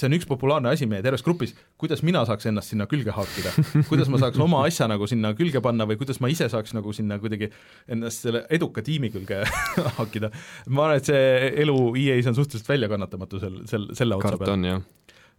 [0.00, 3.52] see on üks populaarne asi meie terves grupis, kuidas mina saaks ennast sinna külge haakida,
[3.90, 6.94] kuidas ma saaks oma asja nagu sinna külge panna või kuidas ma ise saaks nagu
[6.96, 7.50] sinna kuidagi
[7.90, 9.42] ennast selle eduka tiimi külge
[9.98, 10.32] haakida.
[10.68, 14.84] ma arvan, et see elu EA-s on suhteliselt väljakannatamatu sel, sel, selle otsa peal,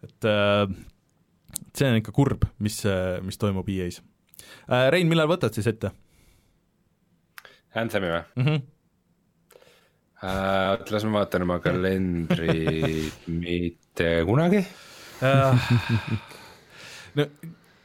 [0.02, 0.66] et äh,
[1.76, 2.82] see on ikka kurb, mis,
[3.22, 4.02] mis toimub EA-s.
[4.92, 5.92] Rein, millal võtad siis ette
[7.78, 8.20] Anthemi või?
[8.36, 8.44] mm?
[8.44, 8.60] -hmm.
[10.28, 14.60] oota, las ma vaatan oma kalendrit, mitte kunagi.
[15.22, 15.66] Äh,
[17.16, 17.26] no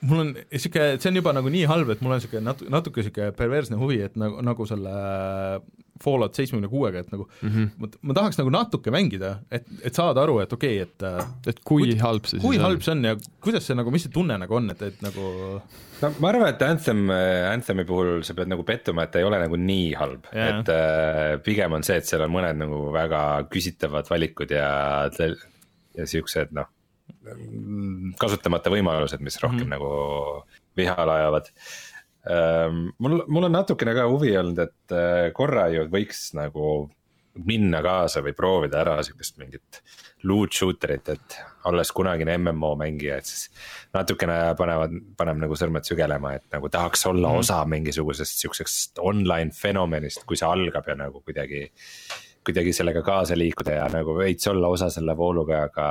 [0.07, 3.01] mul on niisugune, see on juba nagu nii halb, et mul on niisugune natu-, natuke
[3.01, 4.95] niisugune perversne huvi, et nagu, nagu selle
[6.03, 7.69] Fallout seitsmekümne kuuega, et nagu Mhm.
[7.77, 11.51] ma, ma tahaks nagu natuke mängida, et, et saada aru, et okei okay,, et äh,
[11.53, 12.81] et kui Kui- halb see kui siis halb on?
[12.87, 15.27] see on ja kuidas see nagu, mis see tunne nagu on, et, et nagu
[16.01, 19.39] no ma arvan, et Anthem, Anthemi puhul sa pead nagu pettuma, et ta ei ole
[19.41, 20.47] nagu nii halb Jaa.
[20.59, 25.09] et äh, pigem on see, et seal on mõned nagu väga küsitavad valikud ja,
[25.97, 26.67] ja siuksed noh,
[28.19, 29.75] kasutamata võimalused, mis rohkem mm -hmm.
[29.75, 30.43] nagu
[30.77, 31.49] vihale ajavad.
[32.27, 36.87] mul, mul on natukene ka huvi olnud, et äh, korra ju võiks nagu
[37.45, 39.81] minna kaasa või proovida ära sihukest mingit
[40.25, 41.37] loot shooter'it, et
[41.69, 43.51] olles kunagine MMO mängija, et siis
[43.93, 47.43] natukene panevad, paneb nagu sõrmed sügelema, et nagu tahaks olla mm.
[47.43, 51.67] osa mingisugusest sihukesest online fenomenist, kui see algab ja nagu kuidagi
[52.47, 55.87] kuidagi sellega kaasa liikuda ja nagu veits olla osa selle vooluga, aga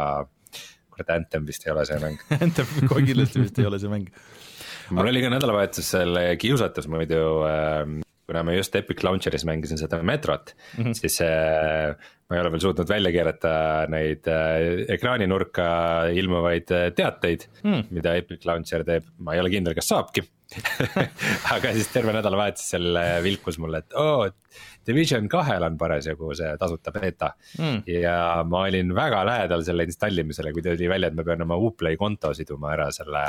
[0.91, 4.09] kurat, Anthem vist ei ole see mäng Anthem kindlasti vist ei ole see mäng.
[4.91, 10.55] Mul oli ka nädalavahetusel kiusatus muidu äh, kuna ma just Epic Launcheris mängisin seda Metrot
[10.77, 10.95] mm, -hmm.
[10.99, 11.95] siis äh,
[12.29, 13.53] ma ei ole veel suutnud välja keerata
[13.93, 15.67] neid äh, ekraaninurka
[16.15, 20.27] ilmuvaid äh, teateid mm., mida Epic Launcher teeb, ma ei ole kindel, kas saabki
[21.55, 24.35] aga siis terve nädalavahetusel vilkus mulle, et oo oh,,
[24.87, 27.83] Division kahel on parasjagu see tasuta beeta mm.
[27.91, 28.17] ja
[28.49, 32.33] ma olin väga lähedal selle installimisele, kui tuli välja, et ma pean oma Uplay konto
[32.37, 33.23] siduma ära selle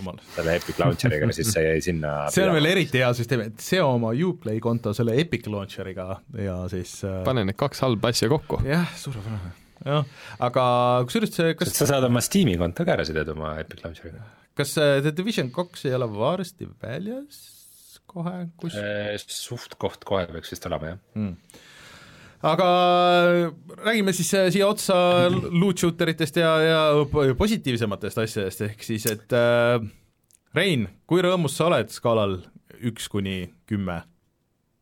[0.00, 2.16] oh,, selle Epic Launcheriga, siis see jäi sinna.
[2.34, 6.60] see on veel eriti hea süsteem, et seo oma Uplay konto selle Epic Launcheriga ja
[6.72, 7.22] siis äh....
[7.26, 8.62] pane need kaks halba asja kokku.
[8.68, 10.04] jah, suurepärane jah,
[10.48, 10.64] aga
[11.08, 14.26] kusjuures see kas sa saad oma Steam'i konto ka ära sideda oma Epic Launcheriga?
[14.58, 17.59] kas äh, The Division kaks ei ole varsti väljas?
[18.10, 18.76] Kohe, kus?
[18.76, 21.66] Äh, suht koht kohe peaks vist olema, jah mm
[22.46, 22.68] aga
[23.84, 24.96] räägime siis äh, siia otsa
[25.60, 29.80] loot shooter itest ja, ja positiivsematest asjadest, ehk siis, et äh,
[30.56, 32.40] Rein, kui rõõmus sa oled skaalal
[32.88, 34.00] üks kuni kümme?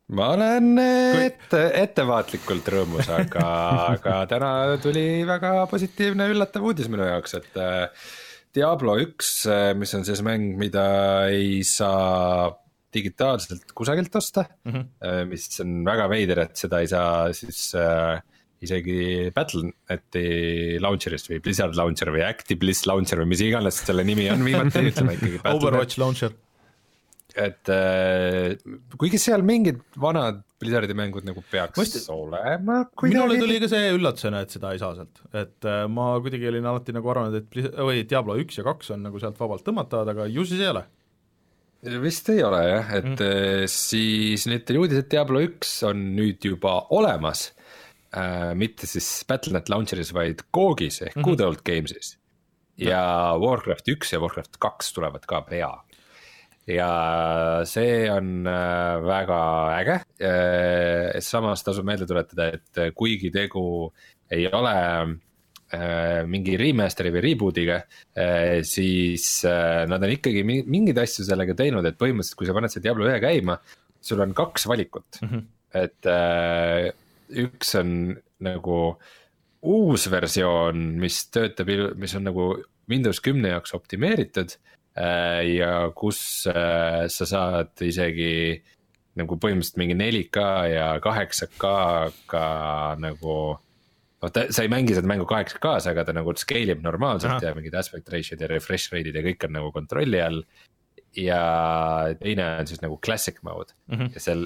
[0.09, 3.43] ma olen ette, ettevaatlikult rõõmus, aga,
[3.93, 8.07] aga täna tuli väga positiivne üllatav uudis minu jaoks, et äh,
[8.55, 9.43] Diablo üks,
[9.77, 10.87] mis on siis mäng, mida
[11.29, 12.47] ei saa
[12.93, 15.29] digitaalselt kusagilt osta mm, -hmm.
[15.29, 18.17] mis on väga veider, et seda ei saa siis äh,
[18.65, 24.43] isegi Battle.net'i launcher'ist või Blizzard launcher või ActiBliss launcher või mis iganes selle nimi on
[24.45, 25.41] viimati, ütleme ikkagi.
[25.53, 26.35] Overwatch launcher.
[27.39, 28.57] et äh,
[28.99, 32.01] kuigi seal mingid vanad Blizzardi mängud nagu peaks Mõist...
[32.11, 33.15] olema kuidagi.
[33.15, 36.67] minule tuli ka see üllatusena, et seda ei saa sealt, et äh, ma kuidagi olin
[36.73, 40.11] alati nagu arvanud, et Blizz-, või Diablo üks ja kaks on nagu sealt vabalt tõmmatavad,
[40.15, 40.83] aga ju siis ei ole
[42.03, 43.67] vist ei ole jah, et mm.
[43.71, 47.49] siis nüüd tuli uudis, et Diablo üks on nüüd juba olemas
[48.11, 48.51] äh,.
[48.59, 51.27] mitte siis Battle.net launcher'is, vaid GOG-is ehk mm -hmm.
[51.29, 52.17] Good Old Games'is.
[52.77, 55.71] ja Warcraft üks ja Warcraft kaks tulevad ka pea.
[56.67, 56.91] ja
[57.65, 59.41] see on äh, väga
[59.79, 63.93] äge äh,, samas tasub meelde tuletada, et kuigi tegu
[64.29, 65.28] ei ole Äh,
[66.29, 67.75] mingi remaster'i või reboot'iga,
[68.17, 72.73] äh, siis äh, nad on ikkagi mingeid asju sellega teinud, et põhimõtteliselt, kui sa paned
[72.73, 73.59] selle Diablo ühe käima,
[74.01, 75.45] sul on kaks valikut mm, -hmm.
[75.83, 76.09] et
[77.43, 78.79] üks on nagu
[79.59, 82.49] uus versioon, mis töötab, mis on nagu
[82.89, 84.55] Windows kümne jaoks optimeeritud
[84.95, 88.63] ja kus sa saad isegi
[89.19, 92.45] nagu põhimõtteliselt mingi 4K ja 8K-ga
[93.03, 93.35] nagu
[94.21, 97.37] noh, ta, sa ei mängi seda mängu kaheksa kaasa, aga ta nagu scale ib normaalselt
[97.37, 97.51] Aha.
[97.51, 100.43] ja mingid aspect ratio'd ja refresh rate'id ja kõik on nagu kontrolli all.
[101.17, 101.41] ja
[102.19, 104.11] teine on siis nagu classic mode mm -hmm.
[104.13, 104.45] ja sel,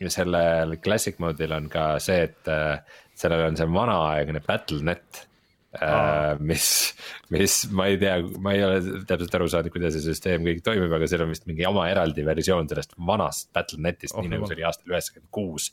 [0.00, 2.80] ja sellel classic mode'il on ka see, et äh,
[3.14, 5.26] sellel on see vanaaegne battle.net
[5.72, 6.92] Äh, mis,
[7.32, 10.92] mis ma ei tea, ma ei ole täpselt aru saanud, kuidas see süsteem kõik toimib,
[10.92, 14.58] aga seal on vist mingi oma eraldi versioon sellest vanast Battle.net'ist oh,, nii nagu see
[14.58, 15.70] oli aastal üheksakümmend kuus.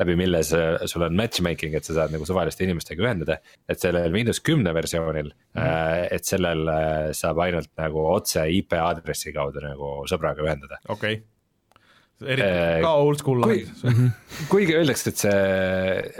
[0.00, 4.40] läbi mille sul on matchmaking, et sa saad nagu suvaliste inimestega ühendada, et sellel Windows
[4.40, 6.08] kümne versioonil mm, -hmm.
[6.16, 10.80] et sellel äh, saab ainult nagu otse IP aadressi kaudu nagu sõbraga ühendada.
[10.88, 11.35] okei okay
[12.24, 14.08] eriti äh, ka oldschool lahend kui,.
[14.52, 15.38] kuigi öeldakse, et see,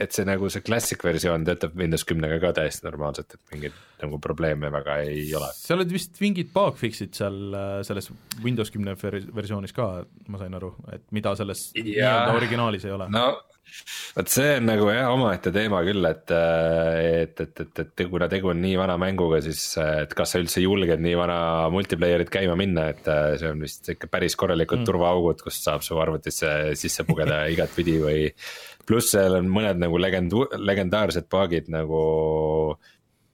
[0.04, 4.20] et see nagu see classic versioon töötab Windows kümnega ka täiesti normaalselt, et mingeid nagu
[4.22, 5.48] probleeme väga ei ole.
[5.56, 8.10] seal olid vist mingid bugfix'id seal äh, selles
[8.44, 9.90] Windows kümne versioonis ka,
[10.28, 13.08] ma sain aru, et mida selles nii-öelda originaalis ei ole.
[13.12, 13.28] no
[14.16, 18.50] vot see on nagu jah, omaette teema küll, et, et, et, et, et kuna tegu
[18.52, 21.38] on nii vana mänguga, siis et kas sa üldse julged nii vana
[21.74, 24.88] multiplayer'it käima minna, et see on vist ikka päris korralikud mm.
[24.88, 28.26] turvaaugud, kust saab su arvutisse sisse pugeda igatpidi või.
[28.86, 32.02] pluss seal on mõned nagu legend-, legendaarsed bug'id nagu,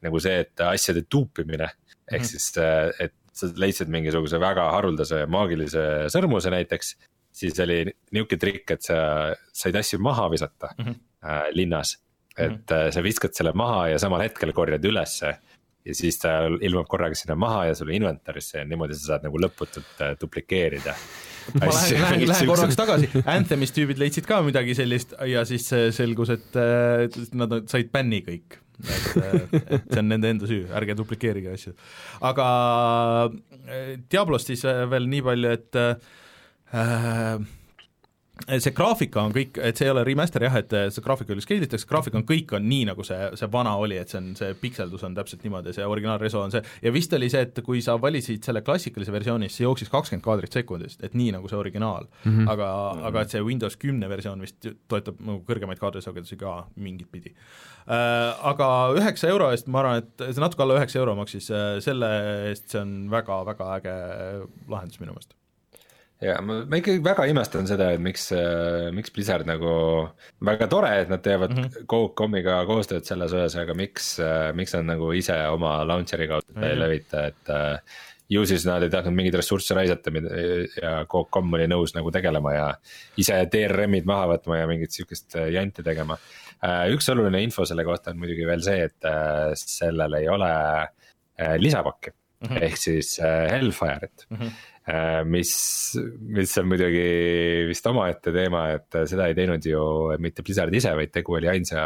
[0.02, 2.14] nagu see, et asjade tuupimine mm.
[2.16, 6.96] ehk siis, et sa leidsid mingisuguse väga haruldase maagilise sõrmuse näiteks
[7.32, 8.98] siis oli nihuke trikk, et sa
[9.56, 11.00] said asju maha visata mm -hmm.
[11.24, 11.98] äh, linnas.
[12.38, 12.90] et mm -hmm.
[12.90, 15.36] sa viskad selle maha ja samal hetkel korjad ülesse.
[15.84, 16.28] ja siis ta
[16.60, 20.94] ilmub korraga sinna maha ja sulle inventarisse ja niimoodi sa saad nagu lõputult äh, duplikeerida
[21.54, 26.30] ma lähen, lähen, lähen korraks tagasi, Anthemis tüübid leidsid ka midagi sellist ja siis selgus,
[26.30, 26.54] et
[27.34, 28.58] nad said bänni kõik.
[28.82, 31.74] et, et see on nende enda süü, ärge duplikeerige asju.
[32.20, 32.46] aga
[34.10, 35.96] Diablost siis veel nii palju, et äh,
[38.48, 41.66] see graafika on kõik, et see ei ole remaster jah, et see graafika üle scale
[41.66, 44.54] itakse, graafika on kõik on nii, nagu see, see vana oli, et see on, see
[44.58, 47.98] pikseldus on täpselt niimoodi, see originaalreso on see, ja vist oli see, et kui sa
[48.02, 52.08] valisid selle klassikalise versiooni, siis see jooksis kakskümmend kaadrit sekundist, et nii nagu see originaal
[52.08, 52.30] mm.
[52.30, 52.48] -hmm.
[52.54, 53.10] aga mm, -hmm.
[53.10, 57.34] aga et see Windows kümne versioon vist toetab nagu kõrgemaid kaadrisagedusi ka mingit pidi
[57.86, 58.32] äh,.
[58.52, 62.10] Aga üheksa euro eest ma arvan, et see natuke alla üheksa euro maksis äh,, selle
[62.48, 63.94] eest see on väga-väga äge
[64.68, 65.41] lahendus minu meelest
[66.22, 69.72] ja ma, ma ikkagi väga imestan seda, et miks, äh, miks Blizzard nagu,
[70.44, 71.88] väga tore, et nad teevad mm -hmm.
[71.90, 76.60] Coop.com'iga koostööd selles osas, aga miks, äh, miks nad nagu ise oma launcher'i kaudu mm
[76.60, 76.68] -hmm.
[76.68, 77.78] ei levita, et äh,
[78.28, 80.10] ju siis nad ei tahtnud mingeid ressursse raisata
[80.82, 82.74] ja Coop.com oli nõus nagu tegelema ja
[83.16, 86.16] ise DRM-id maha võtma ja mingit sihukest janti tegema.
[86.88, 90.50] üks oluline info selle kohta on muidugi veel see, et sellel ei ole
[91.58, 92.10] lisapakki
[92.42, 92.62] mm -hmm.
[92.68, 94.36] ehk siis Hellfire'it mm.
[94.36, 95.50] -hmm Äh, mis,
[96.26, 97.02] mis on muidugi
[97.68, 99.82] vist omaette teema, et seda ei teinud ju
[100.18, 101.84] mitte Blizzard ise, vaid tegu oli ainsa,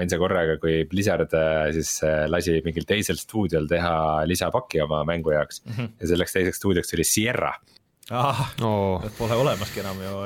[0.00, 5.34] ainsa korraga, kui Blizzard äh, siis äh, lasi mingil teisel stuudiol teha lisapaki oma mängu
[5.36, 5.76] jaoks mm.
[5.76, 5.92] -hmm.
[6.00, 7.52] ja selleks teiseks stuudioks oli Sierra.
[8.10, 10.16] ah oh., pole olemaski enam ju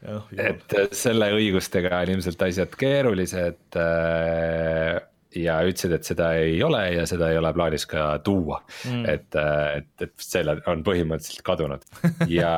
[0.00, 5.00] Ja, et selle õigustega on ilmselt asjad keerulised äh,
[5.36, 8.62] ja ütlesid, et seda ei ole ja seda ei ole plaanis ka tuua.
[8.88, 9.04] Mm..
[9.10, 9.38] et,
[9.76, 11.86] et, et selle on põhimõtteliselt kadunud.
[12.30, 12.50] Ja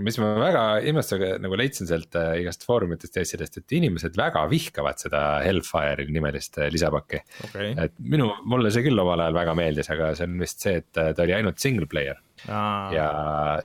[0.00, 4.44] mis ma väga imestusega nagu leidsin sealt äh, igast foorumitest ja asjadest, et inimesed väga
[4.48, 7.20] vihkavad seda Hellfire'i nimelist äh, lisapakki.
[7.48, 7.74] Okay..
[7.76, 11.00] et minu, mulle see küll omal ajal väga meeldis, aga see on vist see, et
[11.02, 12.20] äh, ta oli ainult single player.
[12.48, 12.88] Aa.
[12.90, 13.08] ja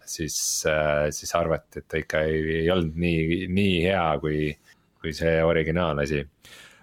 [0.06, 0.36] siis,
[1.18, 4.52] siis arvati, et ta ikka ei, ei olnud nii, nii hea, kui,
[5.02, 6.20] kui see originaalasi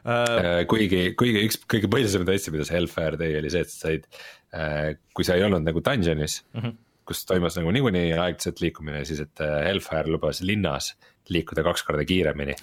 [0.04, 3.86] Uh, kuigi, kuigi üks kõige põhilisemaid asju, mida see Hellfire tegi, oli see, et sa
[3.86, 4.02] said
[4.52, 6.74] uh,, kui sa ei olnud nagu dungeon'is mm, -hmm.
[7.08, 10.92] kus toimus nagu niikuinii aeglaselt liikumine, siis et Hellfire lubas linnas
[11.32, 12.56] liikuda kaks korda kiiremini.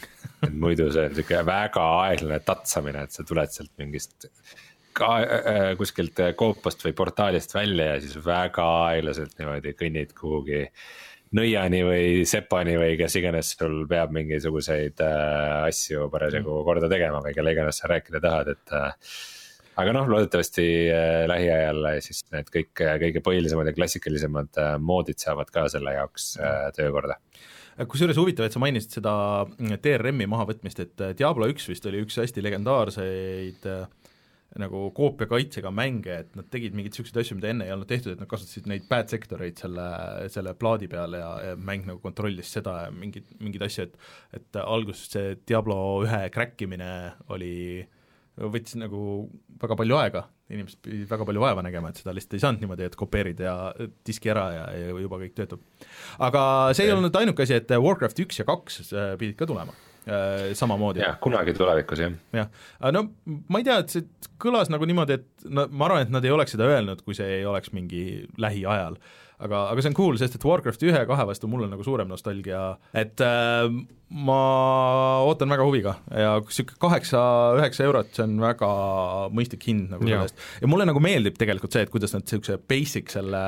[0.46, 4.30] et muidu see on sihuke väga aeglane tatsamine, et sa tuled sealt mingist
[4.94, 10.90] ka äh, kuskilt koopast või portaalist välja ja siis väga aeglaselt niimoodi kõnnid kuhugi äh,
[11.38, 16.66] nõiani või sepani või kes iganes sul peab mingisuguseid äh, asju parasjagu mm.
[16.68, 19.16] korda tegema või kelle iganes sa rääkida tahad, et äh,
[19.82, 25.52] aga noh, loodetavasti äh, lähiajal siis need kõik kõige põhilisemad ja klassikalisemad äh, moodid saavad
[25.54, 27.20] ka selle jaoks äh, töökorda
[27.88, 29.14] kusjuures huvitav, et sa mainisid seda
[29.82, 33.88] DRM-i mahavõtmist, et Diablo üks vist oli üks hästi legendaarseid äh,
[34.60, 38.20] nagu koopiakaitsega mänge, et nad tegid mingeid niisuguseid asju, mida enne ei olnud tehtud, et
[38.20, 39.86] nad kasutasid neid bad sektoreid selle,
[40.34, 44.60] selle plaadi peal ja, ja mäng nagu kontrollis seda ja mingeid, mingeid asju, et et
[44.64, 46.90] alguses see Diablo ühe crack imine
[47.32, 47.54] oli,
[48.42, 49.30] võttis nagu
[49.62, 52.90] väga palju aega, inimesed pidid väga palju vaeva nägema, et seda lihtsalt ei saanud niimoodi,
[52.90, 53.56] et kopeerid ja
[54.08, 55.64] diski ära ja, ja juba kõik töötab.
[56.20, 56.44] aga
[56.76, 56.96] see ei.
[56.98, 59.78] olnud ainuke asi, et Warcraft üks ja kaks äh, pidid ka tulema
[60.58, 61.04] samamoodi.
[61.04, 62.14] jah, kunagi tulevikus jah.
[62.34, 62.48] jah,
[62.80, 63.04] aga no
[63.52, 66.34] ma ei tea, et see kõlas nagu niimoodi, et no ma arvan, et nad ei
[66.34, 68.98] oleks seda öelnud, kui see ei oleks mingi lähiajal.
[69.42, 71.86] aga, aga see on cool, sest et Warcrafti ühe ja kahe vastu mul on nagu
[71.86, 72.64] suurem nostalgia,
[72.98, 73.70] et äh,
[74.30, 74.42] ma
[75.26, 78.72] ootan väga huviga ja niisugune kaheksa-üheksa eurot, see on väga
[79.34, 80.48] mõistlik hind nagu selle eest.
[80.62, 83.44] ja mulle nagu meeldib tegelikult see, et kuidas nad niisuguse basic selle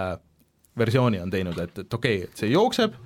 [0.78, 2.98] versiooni on teinud, et, et okei okay,, et see jookseb,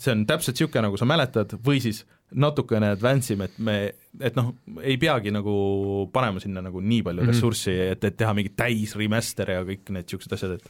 [0.00, 3.76] see on täpselt niisugune, nagu sa mäletad, või siis natukene advance ime, et me,
[4.20, 4.52] et noh,
[4.84, 5.54] ei peagi nagu
[6.14, 7.34] panema sinna nagu nii palju mm -hmm.
[7.34, 10.66] ressurssi, et, et teha mingit täis remaster ja kõik need niisugused asjad, et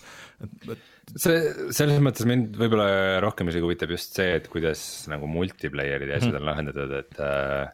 [0.46, 1.38] et, et see,
[1.75, 6.33] selles mõttes mind võib-olla rohkem isegi huvitab just see, et kuidas nagu multiplayer'id ja asjad
[6.33, 6.42] mm -hmm.
[6.42, 7.66] on lahendatud, et äh,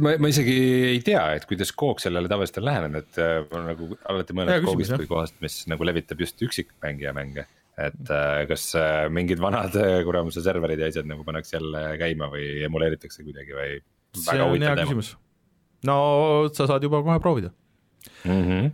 [0.00, 0.58] ma, ma isegi
[0.94, 4.66] ei tea, et kuidas Coop sellele tavaliselt on lähenenud, et äh, ma nagu alati mõelnud
[4.66, 7.46] Coopist kui kohast, mis nagu levitab just üksikmängija mänge
[7.88, 12.30] et äh, kas äh, mingid vanad äh, kuramuse serverid ja asjad nagu pannakse jälle käima
[12.32, 13.80] või emuleeritakse kuidagi või?
[14.18, 15.14] see on hea küsimus.
[15.86, 15.96] no
[16.54, 17.52] sa saad juba kohe proovida
[18.24, 18.44] mm.
[18.44, 18.70] -hmm.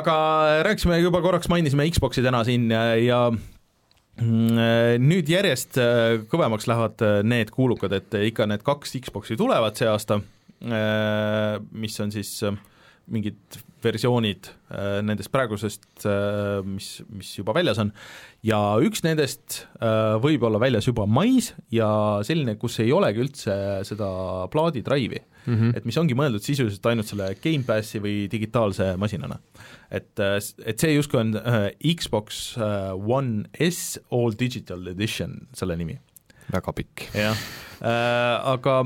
[0.00, 0.16] aga
[0.68, 5.80] rääkisime juba korraks, mainisime Xbox'i täna siin ja, ja mm, nüüd järjest
[6.32, 10.22] kõvemaks lähevad need kuulukad, et ikka need kaks Xbox'i tulevad see aasta,
[11.72, 12.38] mis on siis
[13.12, 17.92] mingid versioonid äh, nendest praegusest, äh, mis, mis juba väljas on,
[18.46, 21.88] ja üks nendest äh, võib olla väljas juba mais ja
[22.26, 23.56] selline, kus ei olegi üldse
[23.88, 24.08] seda
[24.52, 25.76] plaadidrive'i mm, -hmm.
[25.76, 29.38] et mis ongi mõeldud sisuliselt ainult selle Gamepassi või digitaalse masinana.
[29.90, 31.36] et, et see justkui on
[31.82, 35.98] Xbox One S All Digital Edition, selle nimi.
[36.52, 37.08] väga pikk.
[37.14, 37.36] jah,
[37.80, 38.82] aga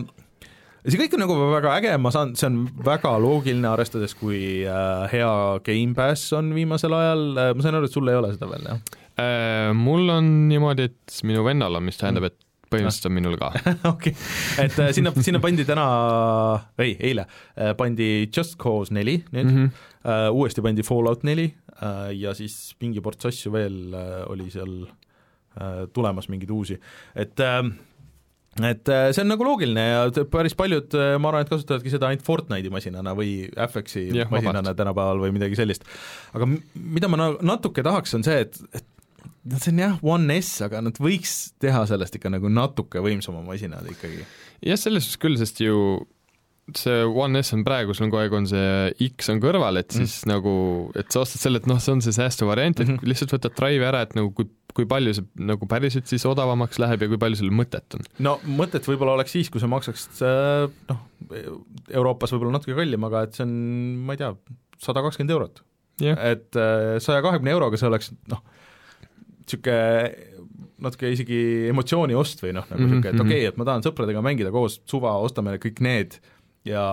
[0.87, 5.07] see kõik on nagu väga äge, ma saan, see on väga loogiline, arvestades, kui äh,
[5.13, 5.33] hea
[5.67, 8.99] Gamepass on viimasel ajal, äh, ma sain aru, et sul ei ole seda veel, jah?
[9.17, 12.39] Äh, mul on niimoodi, et minu vennal on, mis tähendab, et
[12.71, 13.51] põhimõtteliselt on minul ka.
[13.95, 14.13] okei
[14.63, 15.87] et äh, sinna, sinna pandi täna,
[16.83, 19.83] ei, eile äh, pandi Just Cause neli nüüd mm, -hmm.
[20.05, 24.83] uh, uuesti pandi Fallout neli uh, ja siis mingi ports asju veel uh, oli seal
[24.83, 26.79] uh, tulemas, mingeid uusi,
[27.15, 27.71] et uh,
[28.65, 32.73] et see on nagu loogiline ja päris paljud, ma arvan, et kasutavadki seda ainult Fortnite'i
[32.73, 35.85] masinana või FX-i masinana tänapäeval või midagi sellist.
[36.33, 38.87] aga mida ma natuke tahaks, on see, et, et
[39.51, 43.43] no see on jah, One S, aga nad võiks teha sellest ikka nagu natuke võimsama
[43.47, 44.25] masinad ikkagi.
[44.67, 46.07] jah, selles suhtes küll, sest ju
[46.75, 49.95] see One S on praegu, sul on kogu aeg on see X on kõrval, et
[49.95, 50.33] siis mm.
[50.33, 50.55] nagu,
[50.99, 53.11] et sa ostad selle, et noh, see on see säästuvariant, et mm -hmm.
[53.13, 57.05] lihtsalt võtad Drive'i ära, et nagu kui, kui palju see nagu päriselt siis odavamaks läheb
[57.05, 58.05] ja kui palju sellel mõtet on?
[58.27, 60.07] no mõtet võib-olla oleks siis, kui see maksaks
[60.91, 61.03] noh,
[61.91, 63.57] Euroopas võib-olla natuke kallim, aga et see on,
[64.07, 64.33] ma ei tea,
[64.83, 65.63] sada kakskümmend eurot
[66.03, 66.21] yeah..
[66.35, 68.45] et äh, saja kahekümne euroga see oleks noh,
[69.47, 70.35] niisugune
[70.87, 71.39] natuke isegi
[71.71, 74.23] emotsiooni ost või noh, nagu niisugune mm -hmm., et okei okay,, et ma tahan sõpradega
[74.25, 76.19] mängida koos suva, ostame kõik need
[76.67, 76.85] ja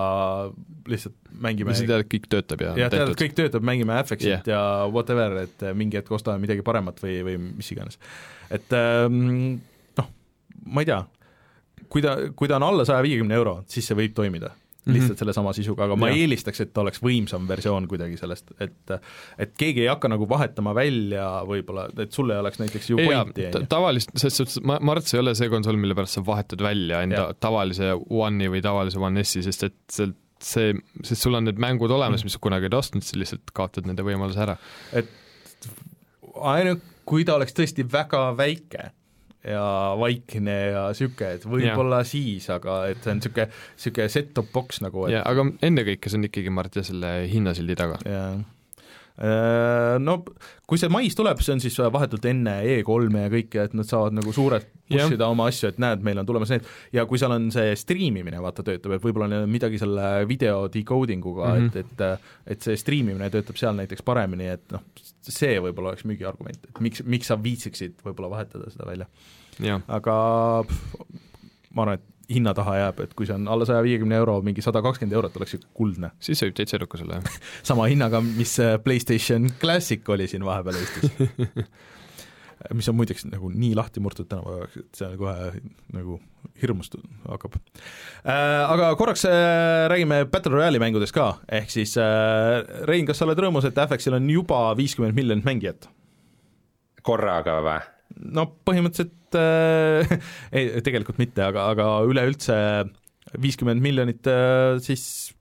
[0.90, 4.30] lihtsalt mängime sa tead, et kõik töötab ja jah, tead, et kõik töötab, mängime FX-it
[4.30, 4.48] yeah.
[4.54, 4.62] ja
[4.92, 8.00] whatever, et mingi hetk ostame midagi paremat või, või mis iganes.
[8.54, 9.62] et ähm,
[10.00, 10.10] noh,
[10.66, 11.02] ma ei tea,
[11.90, 14.54] kui ta, kui ta on alla saja viiekümne euro, siis see võib toimida.
[14.86, 15.20] Lihtsalt mm -hmm.
[15.20, 16.16] sellesama sisuga, aga ma ja.
[16.24, 18.96] eelistaks, et ta oleks võimsam versioon kuidagi sellest, et
[19.38, 23.48] et keegi ei hakka nagu vahetama välja võib-olla, et sul ei oleks näiteks ju pointi,
[23.48, 23.68] on ju.
[23.70, 27.30] tavalist, selles suhtes ma, Marts ei ole see konsool, mille pärast sa vahetad välja enda
[27.30, 27.34] ja.
[27.40, 30.14] tavalise One'i või tavalise One S-i, sest et see
[30.44, 30.74] see,
[31.08, 33.88] sest sul on need mängud olemas mm., mis sa kunagi ei ostnud, sa lihtsalt kaotad
[33.88, 34.58] nende võimaluse ära.
[34.92, 35.08] et
[36.44, 38.92] ainult kui ta oleks tõesti väga väike
[39.44, 39.64] ja
[40.00, 42.08] vaikne ja niisugune, et võib-olla ja.
[42.08, 45.18] siis, aga et see on niisugune, niisugune set-top box nagu et....
[45.18, 48.00] jaa, aga ennekõike see on ikkagi, Mart, jah, selle hinnasildi taga.
[48.08, 48.44] Äh,
[49.14, 50.16] no
[50.66, 54.16] kui see mais tuleb, see on siis vahetult enne E3-e ja kõike, et nad saavad
[54.18, 57.36] nagu suurelt push ida oma asju, et näed, meil on tulemas need, ja kui seal
[57.36, 61.84] on see striimimine, vaata, töötab, et võib-olla on midagi selle video decoding uga mm, -hmm.
[61.84, 61.94] et,
[62.48, 64.82] et et see striimimine töötab seal näiteks paremini, et noh,
[65.22, 69.10] see võib-olla oleks müügiargument, et miks, miks sa viitsiksid võib-olla vahetada seda välja.
[69.88, 70.16] aga
[70.68, 71.22] pff,
[71.74, 74.64] ma arvan, et hinna taha jääb, et kui see on alla saja viiekümne euro, mingi
[74.64, 76.14] sada kakskümmend eurot oleks ju kuldne.
[76.24, 77.42] siis see võib täitsa edukas olla, jah.
[77.72, 81.12] sama hinnaga, mis PlayStation Classic oli siin vahepeal Eestis
[82.78, 85.50] mis on muideks nagu nii lahti murtud tänapäevaks, et see kohe
[85.96, 86.20] nagu
[86.62, 86.96] hirmust
[87.28, 88.64] hakkab äh,.
[88.64, 93.40] Aga korraks äh, räägime Battle Royale'i mängudest ka, ehk siis äh, Rein, kas sa oled
[93.40, 95.90] rõõmus, et FX-il on juba viiskümmend miljonit mängijat?
[97.04, 97.80] korraga või?
[98.32, 100.18] no põhimõtteliselt äh,
[100.56, 102.58] ei, tegelikult mitte, aga, aga üleüldse
[103.40, 105.34] viiskümmend miljonit äh, siis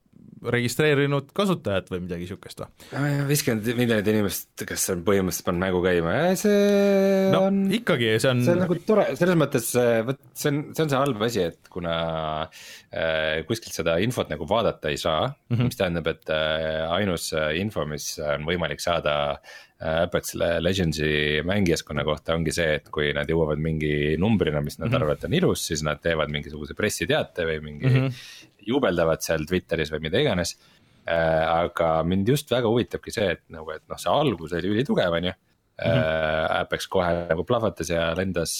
[0.43, 3.11] registreerinud kasutajat või midagi niisugust või?
[3.28, 8.45] viiskümmend miljonit inimest, kes on põhimõtteliselt pannud mängu käima, see no, on ikkagi, see on
[8.47, 9.72] see on nagu tore, selles mõttes,
[10.09, 11.97] vot see on, see on see halb asi, et kuna
[12.45, 15.68] äh, kuskilt seda infot nagu vaadata ei saa mm, -hmm.
[15.70, 22.05] mis tähendab, et äh, ainus äh, info, mis on võimalik saada äh, Apex Legendsi mängijaskonna
[22.07, 24.97] kohta ongi see, et kui nad jõuavad mingi numbrina, mis nad mm -hmm.
[25.03, 29.93] arvavad on ilus, siis nad teevad mingisuguse pressiteate või mingi mm -hmm juubeldavad seal Twitteris
[29.95, 31.47] või mida iganes äh,.
[31.47, 35.33] aga mind just väga huvitabki see, et nagu, et noh, see algus oli ülitugev, on
[35.33, 35.39] ju.
[35.83, 38.53] Apex kohe nagu plahvatas ja lendas,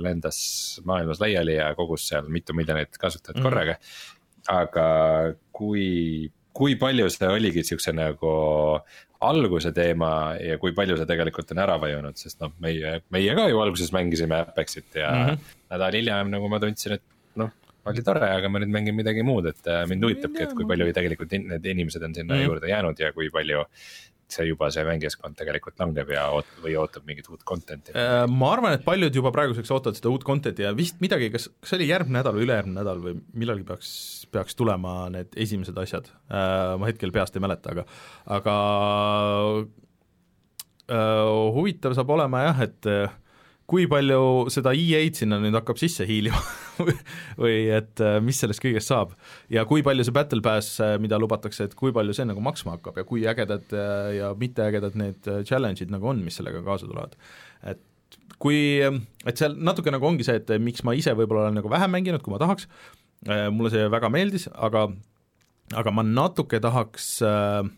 [0.00, 0.38] lendas
[0.86, 3.48] maailmas laiali ja kogus seal mitu miljonit kasutajat mm -hmm.
[3.50, 3.74] korraga.
[4.48, 4.86] aga
[5.52, 8.30] kui, kui palju see oligi siukse nagu
[9.20, 13.48] alguse teema ja kui palju see tegelikult on ära vajunud, sest noh, meie, meie ka
[13.52, 15.56] ju alguses mängisime Apexit ja mm -hmm.
[15.70, 17.02] nädal hiljem nagu ma tundsin, et
[17.88, 20.90] oli tore, aga ma nüüd mängin midagi muud, et äh, mind huvitabki, et kui palju
[20.96, 22.46] tegelikult in, need inimesed on sinna mm.
[22.48, 23.64] juurde jäänud ja kui palju
[24.30, 27.94] see juba see mängijaskond tegelikult langeb ja oot- või ootab mingit uut content'i?
[27.98, 31.48] Äh, ma arvan, et paljud juba praeguseks ootavad seda uut content'i ja vist midagi, kas,
[31.58, 33.90] kas see oli järgmine nädal või ülejärgmine nädal või millalgi peaks,
[34.30, 37.86] peaks tulema need esimesed asjad, äh, ma hetkel peast ei mäleta, aga
[38.30, 38.56] aga
[40.90, 42.90] uh, huvitav saab olema jah, et
[43.70, 46.40] kui palju seda EA-d sinna nüüd hakkab sisse hiilima
[47.42, 49.14] või et äh, mis sellest kõigest saab
[49.52, 52.76] ja kui palju see Battle Pass, äh, mida lubatakse, et kui palju see nagu maksma
[52.78, 57.18] hakkab ja kui ägedad äh, ja mitteägedad need challenge'id nagu on, mis sellega kaasa tulevad.
[57.62, 57.82] et
[58.40, 61.92] kui, et seal natuke nagu ongi see, et miks ma ise võib-olla olen nagu vähem
[61.92, 62.64] mänginud, kui ma tahaks,
[63.52, 64.86] mulle see väga meeldis, aga
[65.76, 67.68] aga ma natuke tahaks äh,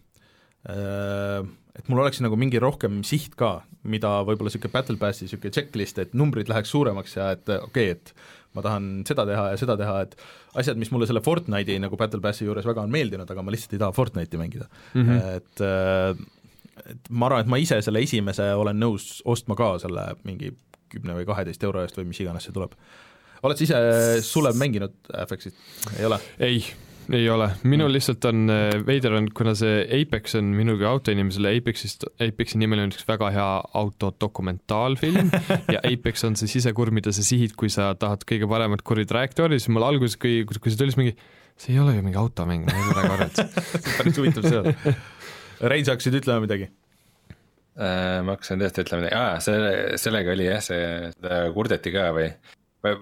[0.68, 1.40] äh,
[1.76, 6.00] et mul oleks nagu mingi rohkem siht ka, mida võib-olla niisugune Battle Passi niisugune checklist,
[6.00, 8.14] et numbrid läheks suuremaks ja et okei okay,, et
[8.56, 10.16] ma tahan seda teha ja seda teha, et
[10.60, 13.76] asjad, mis mulle selle Fortnite'i nagu Battle Passi juures väga on meeldinud, aga ma lihtsalt
[13.76, 15.08] ei taha Fortnite'i mängida mm.
[15.08, 15.36] -hmm.
[15.36, 15.66] et
[16.92, 20.52] et ma arvan, et ma ise selle esimese olen nõus ostma ka selle mingi
[20.92, 22.74] kümne või kaheteist euro eest või mis iganes see tuleb.
[23.42, 23.78] oled sa ise,
[24.26, 24.94] Sulev, mänginud
[25.26, 25.54] FX-it,
[25.98, 26.18] ei ole?
[26.38, 26.64] ei,
[27.12, 32.06] ei ole, minul lihtsalt on äh, veider on, kuna see Apex on minugi autoinimesele Apexist,
[32.22, 33.50] Apexi nimel on üks väga hea
[33.82, 35.30] autodokumentaalfilm
[35.74, 39.72] ja Apex on see sisekurv, mida sa sihid, kui sa tahad kõige paremat kurvitrajektoori, siis
[39.74, 41.16] mul alguses, kui, kui see tuli, siis mingi
[41.60, 43.42] see ei ole ju mingi automäng, ma ei ole väga arvanud
[43.76, 44.94] on päris huvitav see.
[45.72, 46.70] Rein, sa hakkasid ütlema midagi?
[47.76, 50.82] Äh, ma hakkasin tõesti ütlema midagi, aa, selle, sellega oli jah, see,
[51.16, 52.32] seda kurdeti ka või?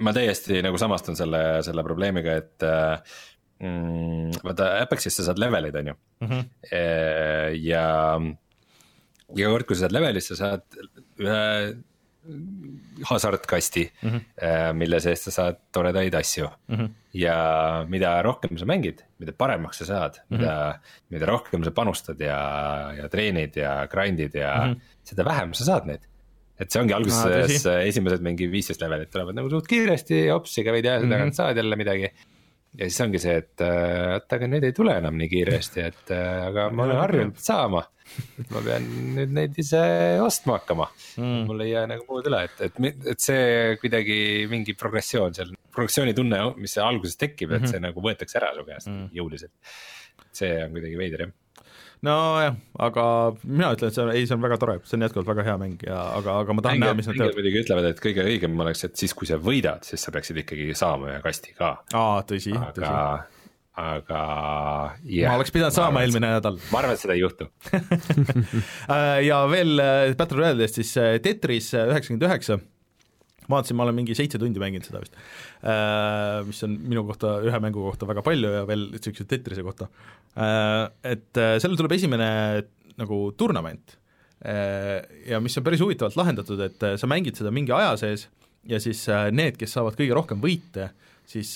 [0.05, 3.15] ma täiesti nagu samastun selle, selle probleemiga, et äh,
[3.61, 6.29] mm, vaata Apexis sa saad levelid, on ju mm.
[6.29, 6.45] -hmm.
[7.61, 7.85] ja
[9.37, 10.63] iga kord, kui sa saad levelist, sa saad
[11.21, 11.45] ühe
[13.09, 14.73] hasartkasti mm, -hmm.
[14.73, 16.77] mille seest sa saad toredaid asju mm.
[16.77, 16.89] -hmm.
[17.13, 17.37] ja
[17.89, 20.41] mida rohkem sa mängid, mida paremaks sa saad mm, -hmm.
[20.41, 20.81] mida,
[21.11, 22.41] mida rohkem sa panustad ja,
[22.97, 24.81] ja treenid ja grind'id ja mm -hmm.
[25.05, 26.01] seda vähem sa saad neid
[26.61, 30.85] et see ongi alguses ah, esimesed mingi viisteist levelit tulevad nagu suht kiiresti, hopsi käid
[30.85, 31.33] ja tagant mm -hmm.
[31.33, 32.11] saad jälle midagi
[32.79, 36.13] ja siis ongi see, et äh, oota, aga need ei tule enam nii kiiresti, et
[36.15, 37.87] äh, aga ma olen harjunud saama.
[38.51, 39.81] ma pean nüüd neid ise
[40.19, 42.81] ostma hakkama mm., mul ei jää nagu muud üle, et, et,
[43.13, 44.17] et see kuidagi
[44.51, 47.71] mingi progressioon seal, progressiooni tunne, mis alguses tekib, et mhm.
[47.71, 49.13] see nagu võetakse ära su käest mm.
[49.15, 49.55] jõuliselt.
[50.35, 51.37] see on kuidagi veider jah
[52.07, 52.55] nojah,
[52.87, 53.07] aga
[53.45, 55.57] mina ütlen, et see on, ei, see on väga tore, see on jätkuvalt väga hea
[55.61, 57.41] mäng ja aga, aga ma tahan Mängijad, näha, mis nad teevad.
[57.41, 60.71] muidugi ütlevad, et kõige õigem oleks, et siis, kui sa võidad, siis sa peaksid ikkagi
[60.79, 61.75] saama ühe kasti ka.
[61.93, 62.95] aa, tõsi, tõsi
[63.81, 64.21] aga
[65.07, 66.59] yeah, ma oleks pidanud saama eelmine nädal.
[66.73, 67.47] ma arvan, et seda ei juhtu
[69.29, 72.59] ja veel äh, Battle Royale'ist siis äh, Tetris äh, üheksakümmend üheksa
[73.51, 75.17] ma vaatasin, ma olen mingi seitse tundi mänginud seda vist,
[75.67, 79.91] äh, mis on minu kohta, ühe mängu kohta väga palju ja veel niisuguse Tetrise kohta.
[80.39, 80.85] Äh,
[81.17, 82.31] et äh, sellel tuleb esimene
[83.01, 83.97] nagu turnament
[84.41, 88.23] ja mis on päris huvitavalt lahendatud, et sa mängid seda mingi aja sees
[88.69, 89.03] ja siis
[89.37, 90.87] need, kes saavad kõige rohkem võite,
[91.31, 91.55] siis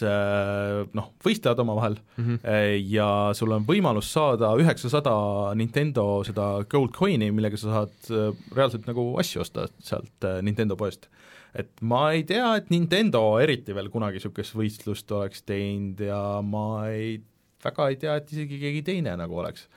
[0.95, 2.81] noh, võistlevad omavahel mm -hmm.
[2.95, 5.15] ja sul on võimalus saada üheksasada
[5.59, 8.13] Nintendo seda gold coin'i, millega sa saad
[8.55, 11.09] reaalselt nagu asju osta sealt Nintendo poest
[11.55, 16.67] et ma ei tea, et Nintendo eriti veel kunagi niisugust võistlust oleks teinud ja ma
[16.91, 17.19] ei,
[17.65, 19.69] väga ei tea, et isegi keegi teine nagu oleks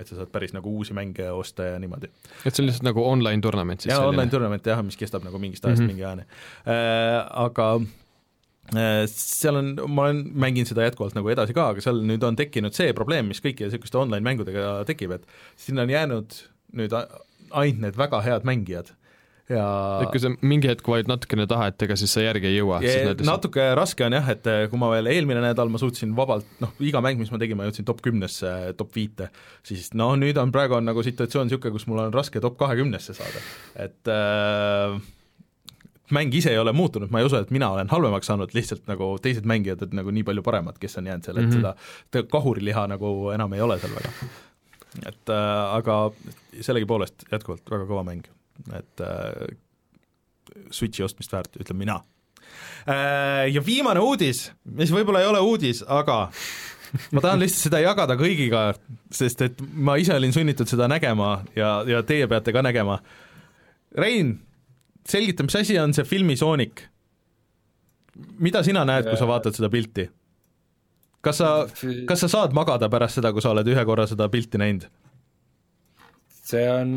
[0.00, 2.08] et sa saad päris nagu uusi mänge osta ja niimoodi.
[2.46, 3.92] et see on lihtsalt nagu online tournament siis?
[3.92, 5.92] jaa, online tournament jah, mis kestab nagu mingist ajast mm -hmm.
[5.92, 7.26] mingi ajani äh,.
[7.44, 7.88] Aga äh,
[9.12, 12.76] seal on, ma olen, mängin seda jätkuvalt nagu edasi ka, aga seal nüüd on tekkinud
[12.76, 15.28] see probleem, mis kõikide niisuguste online mängudega tekib, et
[15.60, 16.40] sinna on jäänud
[16.80, 18.94] nüüd ainult need väga head mängijad
[19.50, 19.64] ja
[20.04, 22.80] et kui sa mingi hetk valid natukene taha, et ega siis sa järgi ei jõua?
[23.26, 26.74] natuke raske on jah, et eh, kui ma veel eelmine nädal ma suutsin vabalt, noh,
[26.84, 29.32] iga mäng, mis ma tegin, ma jõudsin top kümnesse, top viite,
[29.66, 33.16] siis noh, nüüd on, praegu on nagu situatsioon niisugune, kus mul on raske top kahekümnesse
[33.18, 33.42] saada,
[33.86, 34.96] et äh,
[36.10, 39.14] mäng ise ei ole muutunud, ma ei usu, et mina olen halvemaks saanud, lihtsalt nagu
[39.22, 41.78] teised mängijad on nagu nii palju paremad, kes on jäänud seal, et mm -hmm.
[42.12, 44.12] seda kahuriliha nagu enam ei ole seal väga.
[45.06, 46.10] et äh, aga
[46.60, 48.28] sellegipoolest jätkuvalt väga kõva mäng
[48.76, 49.56] et äh,
[50.70, 52.00] Switchi ostmist väärt, ütlen mina
[52.86, 53.48] äh,.
[53.52, 56.26] Ja viimane uudis, mis võib-olla ei ole uudis, aga
[57.14, 58.64] ma tahan lihtsalt seda jagada kõigiga,
[59.12, 62.98] sest et ma ise olin sunnitud seda nägema ja, ja teie peate ka nägema.
[63.96, 64.36] Rein,
[65.08, 66.88] selgita, mis asi on see filmi Sonic?
[68.44, 70.08] mida sina näed, kui sa vaatad seda pilti?
[71.22, 71.52] kas sa,
[72.08, 74.88] kas sa saad magada pärast seda, kui sa oled ühe korra seda pilti näinud?
[76.52, 76.90] see on,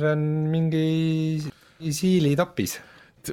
[0.00, 2.78] see on mingi siilitapis.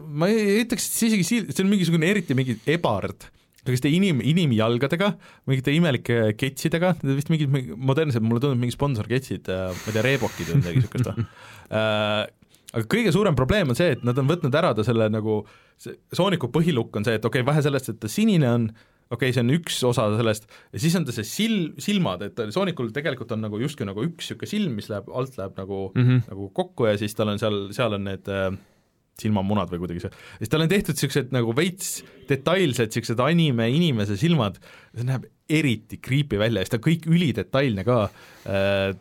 [0.06, 3.30] ma ei ütleks, et see isegi siil, see on mingisugune eriti mingi ebard
[3.60, 5.12] selliste inim, inimjalgadega,
[5.50, 10.04] mingite imelike ketsidega, need vist mingid modernsed, mulle tundub mingi sponsorketsid, äh, ma ei tea,
[10.06, 11.26] Reebokid või midagi niisugust või
[11.80, 12.22] äh,
[12.74, 15.42] aga kõige suurem probleem on see, et nad on võtnud ära ta selle nagu,
[15.82, 18.68] see Sooniku põhilukk on see, et okei okay,, vähe sellest, et ta sinine on,
[19.10, 22.42] okei okay,, see on üks osa sellest, ja siis on ta see sil-, silmad, et
[22.54, 26.04] Soonikul tegelikult on nagu justkui nagu üks niisugune silm, mis läheb, alt läheb nagu mm,
[26.04, 26.28] -hmm.
[26.30, 28.52] nagu kokku ja siis tal on seal, seal on need äh,
[29.20, 32.00] silmamunad või kuidagi see, siis tal on tehtud niisugused nagu veits
[32.30, 34.60] detailsed niisugused anime inimese silmad,
[34.94, 38.00] see näeb eriti creepy välja ja siis ta kõik ülidetailne ka
[38.46, 38.94] äh,,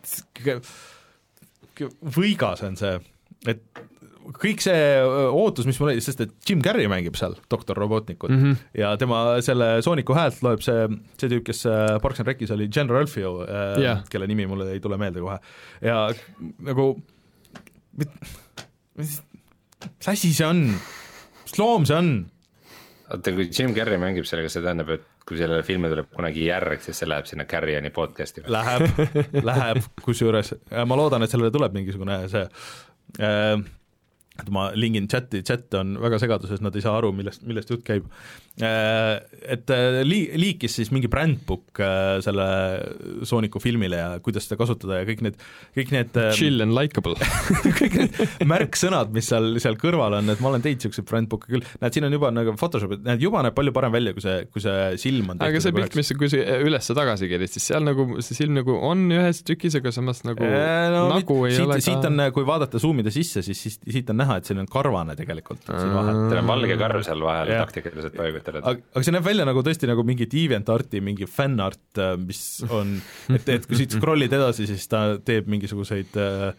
[2.16, 2.96] võigas on see,
[3.46, 3.62] et
[4.36, 4.80] kõik see
[5.32, 8.56] ootus, mis mul oli, sest et Jim Carrey mängib seal doktor Robotnikut mm -hmm.
[8.80, 10.88] ja tema selle Sooniku häält loeb see,
[11.20, 11.64] see tüüp, kes
[12.02, 15.38] Parks and Rec'is oli, General Alfio äh, yeah., kelle nimi mulle ei tule meelde kohe,
[15.82, 16.10] ja
[16.58, 17.02] nagu
[17.96, 19.22] mis,
[19.98, 20.66] mis asi see on,
[21.42, 22.10] mis loom see on?
[23.08, 26.80] oota, kui Jim Carrey mängib sellega, see tähendab, et kui sellele filmile tuleb kunagi järg,
[26.80, 28.42] siis see läheb sinna Carrioni podcast'i.
[28.48, 28.86] Läheb,
[29.44, 30.54] läheb, kusjuures
[30.88, 32.87] ma loodan, et sellele tuleb mingisugune see äh,
[33.18, 33.66] Um,
[34.38, 37.84] et ma lingin chati, chat on väga segaduses, nad ei saa aru, millest, millest jutt
[37.86, 38.06] käib.
[38.58, 39.20] Äh,
[39.54, 42.46] et äh, lii-, liikis siis mingi brändbook äh, selle
[43.28, 45.36] Sooniku filmile ja kuidas seda kasutada ja kõik need,
[45.76, 47.14] kõik need chill and likeable
[47.78, 48.18] kõik need
[48.50, 52.08] märksõnad, mis seal, seal kõrval on, et ma olen teinud niisuguseid brändbook'e küll, näed, siin
[52.08, 55.30] on juba nagu Photoshop, näed, juba näeb palju parem välja, kui see, kui see silm
[55.36, 58.74] on aga see pilt, mis kui sa üles-tagasi kerid, siis seal nagu see silm nagu
[58.90, 62.82] on ühes tükis, aga samas nagu no, nagu ei siit, ole siit on, kui vaadata
[62.82, 66.22] zoom ida sisse, siis, siis siit on näha, et siin on karvane tegelikult siin vahel.
[66.28, 68.62] teil on valge karv seal vahel taktikaliselt paigutatud.
[68.62, 72.96] aga, aga see näeb välja nagu tõesti nagu mingi DeviantArti mingi fännart, mis on,
[73.36, 76.50] et, et kui siit scroll'id edasi, siis ta teeb mingisuguseid äh,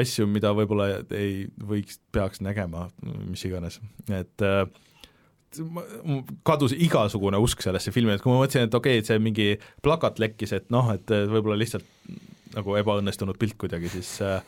[0.00, 2.88] asju, mida võib-olla ei võiks, peaks nägema,
[3.28, 4.64] mis iganes, et äh,
[6.46, 9.48] kadus igasugune usk sellesse filmi, et kui ma mõtlesin, et okei okay,, et see mingi
[9.84, 11.86] plakat lekkis, et noh, et võib-olla lihtsalt
[12.54, 14.40] nagu ebaõnnestunud pilt kuidagi, siis äh,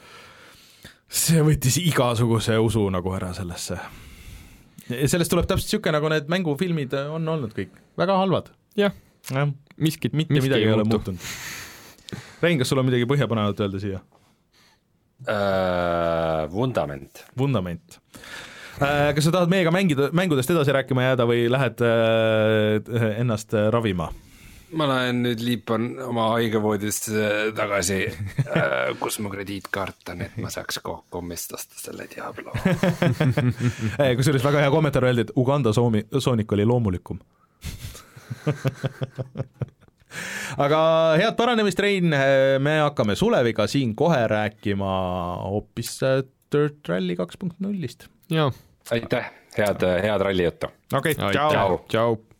[1.12, 3.78] see võttis igasuguse usu nagu ära sellesse.
[4.88, 8.52] sellest tuleb täpselt niisugune, nagu need mängufilmid on olnud kõik, väga halvad.
[8.78, 8.94] jah
[9.30, 9.46] ja.,
[9.76, 11.20] miskit, mitte miski midagi ei ole muutunud.
[12.42, 14.00] Rein, kas sul on midagi põhjapanevat öelda siia
[15.28, 16.48] uh,?
[16.52, 17.24] Vundament.
[17.38, 19.12] vundament uh,.
[19.14, 24.10] Kas sa tahad meiega mängida, mängudest edasi rääkima jääda või lähed uh, ennast ravima?
[24.78, 30.80] Ma lähen nüüd liipan oma haigevoodisse tagasi äh, kus mu krediitkaart on, et ma saaks
[30.82, 32.54] kommist osta selle Diablo
[34.18, 37.18] kusjuures väga hea kommentaar öeldi, et Uganda soomi, soonik oli loomulikum
[40.64, 40.80] aga
[41.20, 42.08] head paranemist, Rein,
[42.64, 44.92] me hakkame Suleviga siin kohe rääkima
[45.44, 45.98] hoopis
[46.52, 48.00] Dirt Rally kaks punkt nullist.
[48.90, 50.66] aitäh, head, head ralli juttu!
[50.92, 51.80] okei okay,, tšau!
[51.88, 52.31] tšau!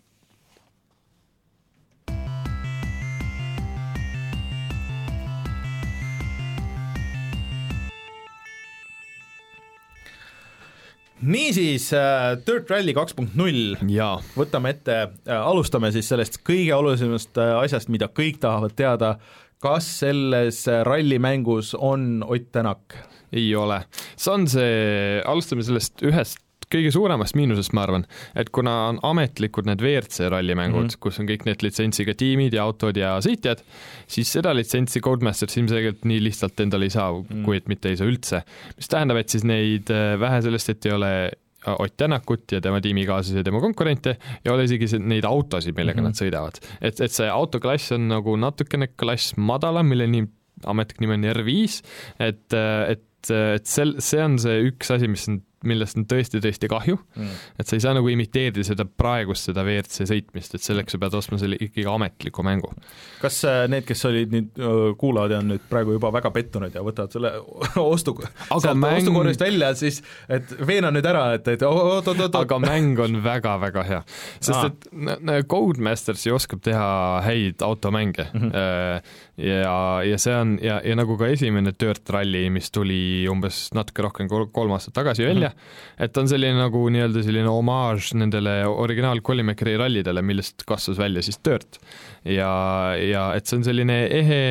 [11.23, 13.77] Niisiis äh,, Dirt Rally kaks punkt null,
[14.37, 19.15] võtame ette äh,, alustame siis sellest kõige olulisemast äh, asjast, mida kõik tahavad teada,
[19.63, 22.99] kas selles äh, rallimängus on Ott Tänak?
[23.33, 23.79] ei ole,
[24.21, 26.43] see on see, alustame sellest ühest
[26.73, 28.07] kõige suuremast miinusest, ma arvan,
[28.39, 31.03] et kuna on ametlikud need WRC rallimängud mm, -hmm.
[31.05, 33.63] kus on kõik need litsentsiga tiimid ja autod ja sõitjad,
[34.07, 37.45] siis seda litsentsi Codemasters ilmselgelt nii lihtsalt endale ei saa mm, -hmm.
[37.45, 38.43] kui et mitte ei saa üldse.
[38.77, 41.13] mis tähendab, et siis neid, äh, vähe sellest, et ei ole
[41.63, 46.07] Ott Tänakut ja tema tiimikaaslasi ja tema konkurente ei ole isegi neid autosid, millega mm
[46.07, 46.11] -hmm.
[46.11, 46.59] nad sõidavad.
[46.81, 50.29] et, et see autoklass on nagu natukene klass madalam, mille nimi,
[50.67, 51.83] ametlik nimi on R5,
[52.19, 52.55] et,
[52.89, 57.41] et et sel-, see on see üks asi, mis on millest on tõesti-tõesti kahju mm.,
[57.61, 61.17] et sa ei saa nagu imiteerida seda praegust, seda WRC sõitmist, et selleks sa pead
[61.19, 62.73] ostma selle ikkagi ametliku mängu.
[63.23, 64.63] kas äh, need, kes olid nüüd,
[64.99, 67.35] kuulajad on nüüd praegu juba väga pettunud ja võtavad selle
[67.95, 68.17] ostu,
[68.49, 69.03] sealt mäng...
[69.03, 72.41] ostukorvist välja, siis et veena nüüd ära, et, et oot-oot-oot.
[72.43, 74.03] aga mäng on väga-väga hea,
[74.39, 74.71] sest ah.
[74.71, 78.51] et Codemasters ju oskab teha häid automänge mm.
[78.51, 79.03] -hmm.
[79.37, 84.03] ja, ja see on ja, ja nagu ka esimene Dirt Rally, mis tuli umbes natuke
[84.03, 85.52] rohkem kui kolm aastat tagasi välja mm, -hmm.
[86.03, 91.41] Et on selline nagu nii-öelda selline omaaž nendele originaal Collimakeri rallidele, millest kasvas välja siis
[91.45, 91.81] Dirt.
[92.25, 92.53] ja,
[92.99, 94.43] ja et see on selline ehe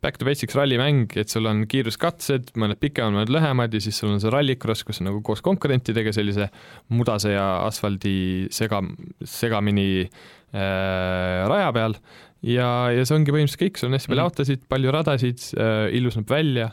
[0.00, 4.14] back to basics rallimäng, et sul on kiiruskatsed, mõned pikemad, mõned lühemad ja siis sul
[4.14, 6.48] on see rallycross, kus on nagu koos konkurentidega sellise
[6.96, 8.80] mudase ja asfaldi sega,
[9.28, 11.98] segamini äh, raja peal.
[12.40, 15.90] Ja, ja see ongi põhimõtteliselt kõik, sul on hästi palju mm autosid, palju radasid äh,,
[15.98, 16.70] ilus näeb välja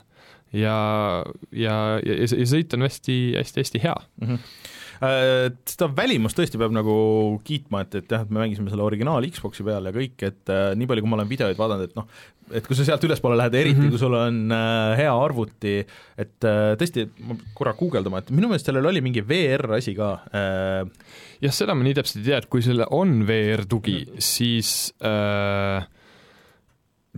[0.57, 0.79] ja,
[1.51, 4.33] ja, ja, ja sõit on hästi-hästi-hästi hea mm.
[4.33, 6.93] -hmm seda välimust tõesti peab nagu
[7.45, 10.71] kiitma, et, et jah, et me mängisime selle originaal Xbox'i peal ja kõik, et äh,
[10.73, 12.07] nii palju, kui ma olen videoid vaadanud, et noh,
[12.57, 13.93] et kui sa sealt ülespoole lähed, eriti mm -hmm.
[13.93, 15.75] kui sul on äh, hea arvuti,
[16.17, 20.09] et äh, tõesti, ma korra guugeldama, et minu meelest sellel oli mingi VR asi ka
[20.33, 20.89] äh,.
[21.41, 24.17] jah, seda ma nii täpselt ei tea, et kui sellel on VR tugi -hmm.
[24.17, 25.85] siis äh,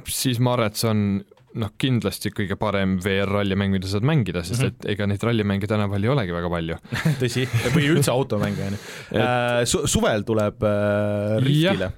[0.05, 1.23] siis ma arvan, et see on
[1.59, 4.75] noh, kindlasti kõige parem VR-rallimäng, mida saad mängida, sest mhm.
[4.75, 6.77] et ega neid rallimänge tänapäeval ei olegi väga palju
[7.21, 8.83] tõsi, või üldse automänge, on ju.
[9.19, 11.89] Äh, su-, suvel tuleb äh, Riftile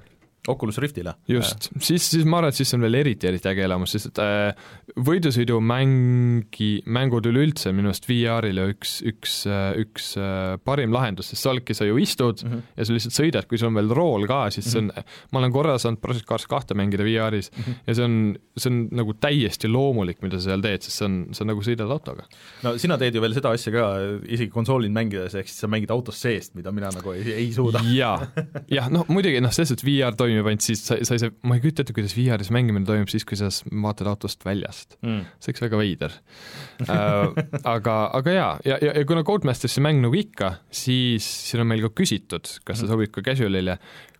[0.49, 1.13] Oculus Riftile.
[1.29, 4.21] just, siis, siis ma arvan, et siis on veel eriti, eriti äge elamus, sest et
[4.23, 9.35] äh, võidusõidumängi, mängud üleüldse on minu arust VR-ile üks, üks,
[9.77, 12.63] üks äh, parim lahendus, sest sa oledki, sa ju istud mm -hmm.
[12.73, 15.27] ja sa lihtsalt sõidad, kui sul on veel rool ka, siis see on mm, -hmm.
[15.31, 17.75] ma olen korra saanud Project Cars kahte mängida VR-is mm -hmm.
[17.87, 21.27] ja see on, see on nagu täiesti loomulik, mida sa seal teed, sest see on,
[21.31, 22.25] sa nagu sõidad autoga.
[22.63, 23.93] no sina teed ju veel seda asja ka,
[24.25, 27.79] isegi konsoolil mängides, ehk siis sa mängid autos seest, mida mina nagu ei, ei suuda.
[27.93, 28.27] jaa,
[28.67, 31.33] jah, noh muidugi noh, selles suhtes VR toimib toimib ainult siis, sa, sa ei saa,
[31.47, 33.51] ma ei kujuta ette, kuidas VR-is mängimine toimub siis, kui sa
[33.83, 35.25] vaatad autost väljast mm..
[35.37, 36.17] see oleks väga veider
[36.95, 41.71] äh, aga, aga jaa, ja, ja, ja kuna Codemastersi mäng nagu ikka, siis siin on
[41.71, 42.91] meil ka küsitud, kas see mm.
[42.91, 43.77] sobib ka casual'ile.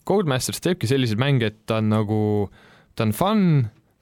[0.08, 2.22] Codemasters teebki selliseid mänge, et ta on nagu,
[2.98, 3.46] ta on fun,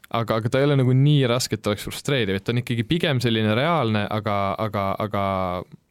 [0.10, 2.62] aga, aga ta ei ole nagu nii raske, et ta oleks frustreeriv, et ta on
[2.64, 5.24] ikkagi pigem selline reaalne, aga, aga, aga,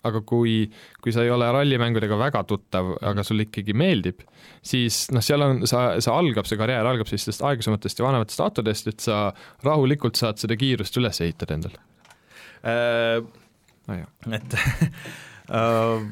[0.06, 0.60] aga kui,
[1.02, 4.22] kui sa ei ole rallimängudega väga tuttav, aga sulle ikkagi meeldib,
[4.64, 8.92] siis noh, seal on, sa, sa algab, see karjäär algab sellistest aeglasematest ja vanematest autodest,
[8.92, 9.18] et sa
[9.66, 11.82] rahulikult saad seda kiirust üles ehitada endale
[12.62, 13.20] äh,.
[13.88, 14.02] Ah,
[14.36, 14.52] et
[15.56, 16.02] äh,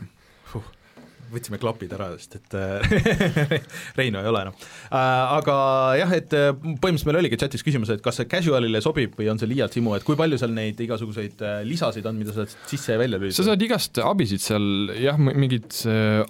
[1.32, 3.60] võtsime klapid ära, sest et äh,
[3.98, 5.34] Reino ei ole enam äh,.
[5.36, 5.56] Aga
[6.00, 9.40] jah, et äh, põhimõtteliselt meil oligi chatis küsimus, et kas see casual'ile sobib või on
[9.40, 12.94] see liialt simu, et kui palju seal neid igasuguseid lisasid on, mida sa saad sisse
[12.94, 13.38] ja välja lülitada?
[13.38, 14.68] sa saad igast abisid seal,
[15.00, 15.80] jah, mingid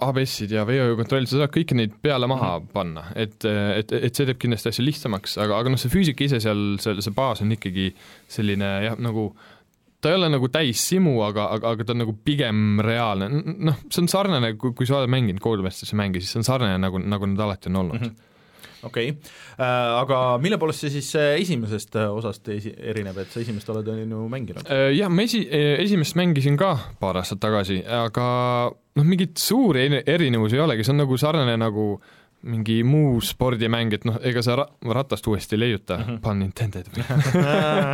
[0.06, 2.72] ABS-id ja veokontrollid, sa saad kõiki neid peale maha mm -hmm.
[2.76, 6.40] panna, et, et, et see teeb kindlasti asju lihtsamaks, aga, aga noh, see füüsika ise
[6.42, 7.90] seal, see, see baas on ikkagi
[8.32, 9.30] selline jah, nagu
[10.00, 13.28] ta ei ole nagu täis simu, aga, aga, aga ta on nagu pigem reaalne,
[13.70, 16.78] noh, see on sarnane, kui, kui sa oled mänginud Codemasteri mänge, siis see on sarnane,
[16.82, 18.08] nagu, nagu nad alati on olnud mm.
[18.08, 18.32] -hmm
[18.86, 19.20] okei okay.
[19.58, 23.70] äh,, aga mille poolest see siis äh, esimesest äh, osast esi-, erineb, et sa esimest
[23.72, 24.62] oled ju mänginud?
[24.70, 25.48] Äh, jah, ma esi-,
[25.82, 28.26] esimest mängisin ka paar aastat tagasi, aga
[28.70, 33.94] noh, mingeid suuri erinevusi ei olegi, see on nagu sarnane nagu äh, mingi muu spordimäng,
[33.96, 34.66] et noh, ega sa ra
[34.98, 36.20] ratast uuesti ei leiuta mm, -hmm.
[36.22, 36.90] pun intended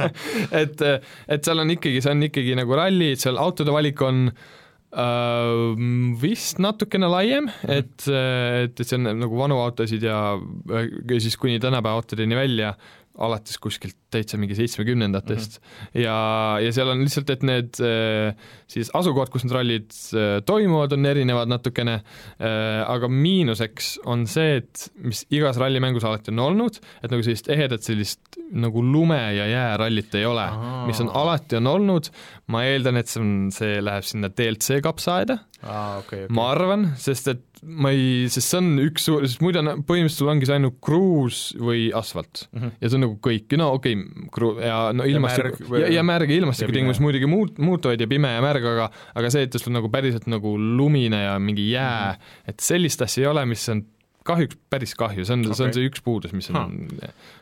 [0.62, 0.82] et,
[1.28, 5.84] et seal on ikkagi, see on ikkagi nagu ralli, seal autode valik on äh,
[6.22, 7.70] vist natukene laiem -hmm.
[7.78, 10.38] et, et, et see on nagu vanu autosid ja,
[10.68, 12.74] ja siis kuni tänapäeva autodeni välja,
[13.20, 16.00] alates kuskilt täitsa mingi seitsmekümnendatest mm -hmm.
[16.00, 16.16] ja,
[16.64, 18.32] ja seal on lihtsalt, et need äh,
[18.66, 21.94] siis asukohad, kus need rallid äh, toimuvad, on erinevad natukene,
[22.40, 27.48] äh, aga miinuseks on see, et mis igas rallimängus alati on olnud, et nagu sellist
[27.52, 30.48] ehedat sellist nagu lume- ja jäärallit ei ole,
[30.86, 32.10] mis on alati on olnud,
[32.46, 36.26] ma eeldan, et see on, see läheb sinna DLC kapsaaeda ah,, okay, okay.
[36.30, 40.24] ma arvan, sest et ma ei, sest see on üks suur, sest muidu on, põhimõtteliselt
[40.24, 42.58] sul ongi see ainult kruus või asfalt mm.
[42.58, 42.74] -hmm.
[42.82, 46.32] ja see on nagu kõik, no okei okay,, kru- ja no ilmastiku, ja, ja märg
[46.32, 49.90] ja ilmastikutingimused muidugi muut-, muutuvad ja pime ja märg, aga aga see, et sul nagu
[49.92, 52.54] päriselt nagu lumine ja mingi jää mm, -hmm.
[52.54, 53.86] et sellist asja ei ole, mis on
[54.26, 56.74] kahjuks päris kahju, see on okay., see on see üks puudus, mis on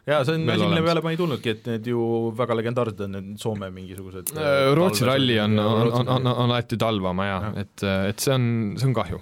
[0.09, 2.01] jaa, see on asi, mille peale ma ei tulnudki, et need ju
[2.37, 6.81] väga legendaarsed on, need Soome mingisugused äh, Rootsi ralli on, on, on, on, on alati
[6.81, 8.51] talvama jaa ja., et, et see on,
[8.81, 9.21] see on kahju.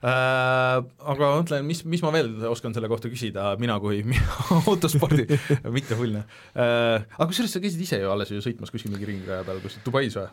[0.00, 0.78] Äh,
[1.12, 4.00] aga mõtlen, mis, mis ma veel oskan selle kohta küsida, mina kui
[4.70, 5.26] autospordi
[5.76, 6.22] mittehullne
[6.54, 7.04] äh,.
[7.18, 10.16] aga kusjuures sa käisid ise ju alles ju sõitmas kuskil mingi ringraja peal, kus Dubais
[10.16, 10.30] või?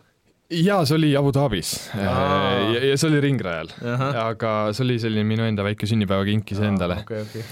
[0.48, 2.12] Jaa, see oli Abu Dhabis ja,
[2.80, 3.72] ja see oli ringrajal,
[4.22, 7.02] aga see oli selline minu enda väike sünnipäevakink iseendale.
[7.04, 7.44] okei, okei.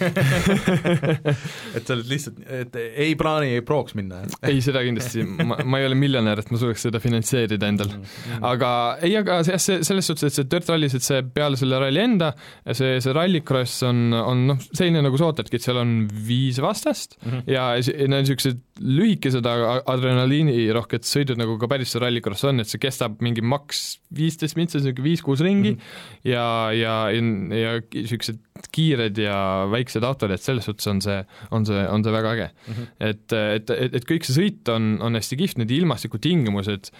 [1.76, 4.22] et sa oled lihtsalt, et ei plaani proks minna?
[4.48, 8.06] ei, seda kindlasti, ma, ma ei ole miljonär, et ma suudaks seda finantseerida endal mm.
[8.06, 8.46] -hmm.
[8.54, 8.72] aga
[9.04, 12.04] ei, aga jah, see selles suhtes, et see Dirt Rallis, et see peale selle ralli
[12.04, 12.32] enda,
[12.72, 17.20] see, see rallycross on, on noh, selline, nagu sa ootadki, et seal on viis vastast
[17.20, 17.52] mm -hmm.
[17.52, 22.68] ja need on niisugused lühikesed, aga adrenaliinirohked sõidud, nagu ka päris see rallycross on, et
[22.68, 26.28] see kestab mingi maks viisteist mintsa, niisugune viis-kuus ringi mm -hmm.
[26.28, 28.42] ja, ja, ja niisugused
[28.76, 29.38] kiired ja
[29.72, 32.74] väiksed autod, et selles suhtes on see, on see, on see väga äge mm.
[32.74, 32.88] -hmm.
[33.00, 36.92] et, et, et, et kõik see sõit on, on hästi kihvt, need ilmastikutingimused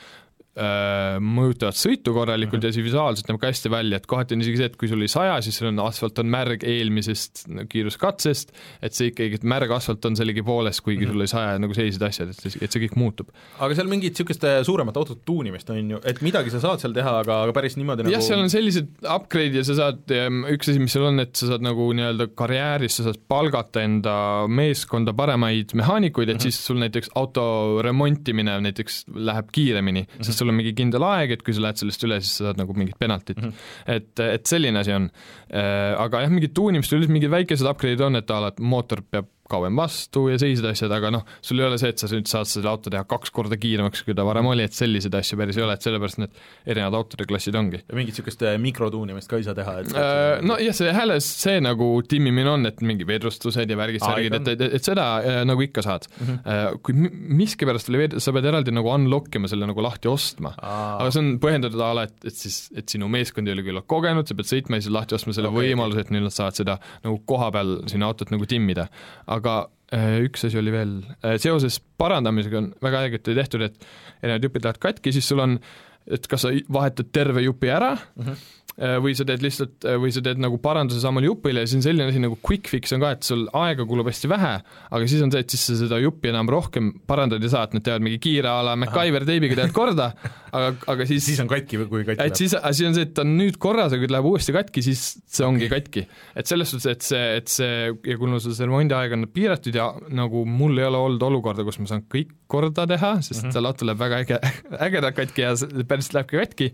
[0.56, 2.72] mõjutavad sõitu korralikult mm -hmm.
[2.72, 5.02] ja see visuaalselt näeb ka hästi välja, et kohati on isegi see, et kui sul
[5.02, 9.74] oli saja, siis sul on asfalt on märg eelmisest kiiruskatsest, et see ikkagi, et märg
[9.76, 11.12] asfalt on sellegipoolest, kuigi mm -hmm.
[11.12, 13.34] sul oli saja nagu sellised asjad, et see, et see kõik muutub.
[13.60, 16.94] aga seal mingit niisugust äh, suuremat autode tuunimist on ju, et midagi sa saad seal
[16.94, 20.16] teha, aga, aga päris niimoodi nagu jah, seal on sellised upgrade'id ja sa saad,
[20.56, 24.48] üks asi, mis seal on, et sa saad nagu nii-öelda karjääris, sa saad palgata enda
[24.48, 26.44] meeskonda paremaid mehaanikuid, et mm -hmm.
[26.44, 30.24] siis sul näiteks auto remontimine näiteks läheb kiiremini mm, -hmm.
[30.24, 32.62] sest sul on mingi kindel aeg, et kui sa lähed sellest üle, siis sa saad
[32.62, 33.50] nagu mingit penaltit mm.
[33.50, 33.96] -hmm.
[33.98, 35.10] et, et selline asi on.
[35.50, 39.02] Äh, aga jah, mingid tuunimist, üldiselt mingid väikesed upgrade'id on, et a la, et mootor
[39.10, 42.30] peab kauem vastu ja sellised asjad, aga noh, sul ei ole see, et sa nüüd
[42.30, 45.60] saad selle auto teha kaks korda kiiremaks, kui ta varem oli, et selliseid asju päris
[45.60, 47.82] ei ole, et sellepärast need erinevad autode klassid ongi.
[47.84, 51.60] ja mingit niisugust äh, mikrotuunimist ka ei saa teha, et äh, Nojah, see hääles, see
[51.64, 55.62] nagu timmimine on, et mingi vedrustused ja värgid, särgid, et, et, et seda äh, nagu
[55.66, 56.32] ikka saad mm.
[56.32, 56.82] -hmm.
[56.86, 56.98] kui
[57.44, 60.56] miskipärast oli veed-, sa pead eraldi nagu unlock ima selle nagu lahti ostma.
[60.58, 63.90] aga see on põhjendatud a la, et, et siis, et sinu meeskond ei ole küllalt
[63.92, 66.58] kogenud, sa pead sõitma ja siis lahti ostma selle okay, võimaluse, et nüüd nad saavad
[66.58, 68.90] seda nagu koha peal sinna autot nagu timmida
[69.36, 69.56] aga
[69.96, 73.90] äh, üks asi oli veel, äh, seoses parandamisega on väga õigesti tehtud, et
[74.22, 75.58] erinevad jupid lähevad katki, siis sul on,
[76.06, 80.12] et kas sa vahetad terve jupi ära mm, -hmm või sa teed lihtsalt, äh, või
[80.12, 83.00] sa teed nagu paranduse samale jupile ja siis on selline asi nagu quick fix on
[83.04, 84.52] ka, et sul aega kulub hästi vähe,
[84.92, 87.78] aga siis on see, et siis sa seda juppi enam rohkem parandada ei saa, et
[87.78, 90.10] nad teevad mingi kiire a la MacGyver teibiga teevad korda,
[90.52, 92.36] aga, aga siis siis on katki või kui katki läheb.
[92.36, 94.58] et siis, siis on see, et ta on nüüd korras, aga kui ta läheb uuesti
[94.58, 96.06] katki, siis see ongi katki.
[96.36, 97.74] et selles suhtes, et see, et see
[98.12, 101.80] ja kuna sul see remondiaeg on piiratud ja nagu mul ei ole olnud olukorda, kus
[101.80, 103.56] ma saan kõik korda teha, sest mm -hmm.
[103.56, 104.40] seal auto läheb väga äge,
[104.90, 105.56] ägedalt katki ja
[105.88, 106.74] päriselt lähebki katki,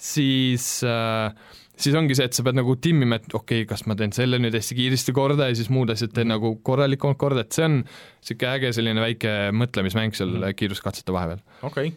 [0.00, 1.32] siis äh,
[1.80, 4.40] siis ongi see, et sa pead nagu timmima, et okei okay,, kas ma teen selle
[4.42, 6.36] nüüd hästi kiiresti korda ja siis muud asjad teen mm.
[6.36, 10.56] nagu korralikumalt korda, et see on niisugune äge selline väike mõtlemismäng seal mm.
[10.60, 11.42] kiiruskatsete vahepeal.
[11.62, 11.96] okei okay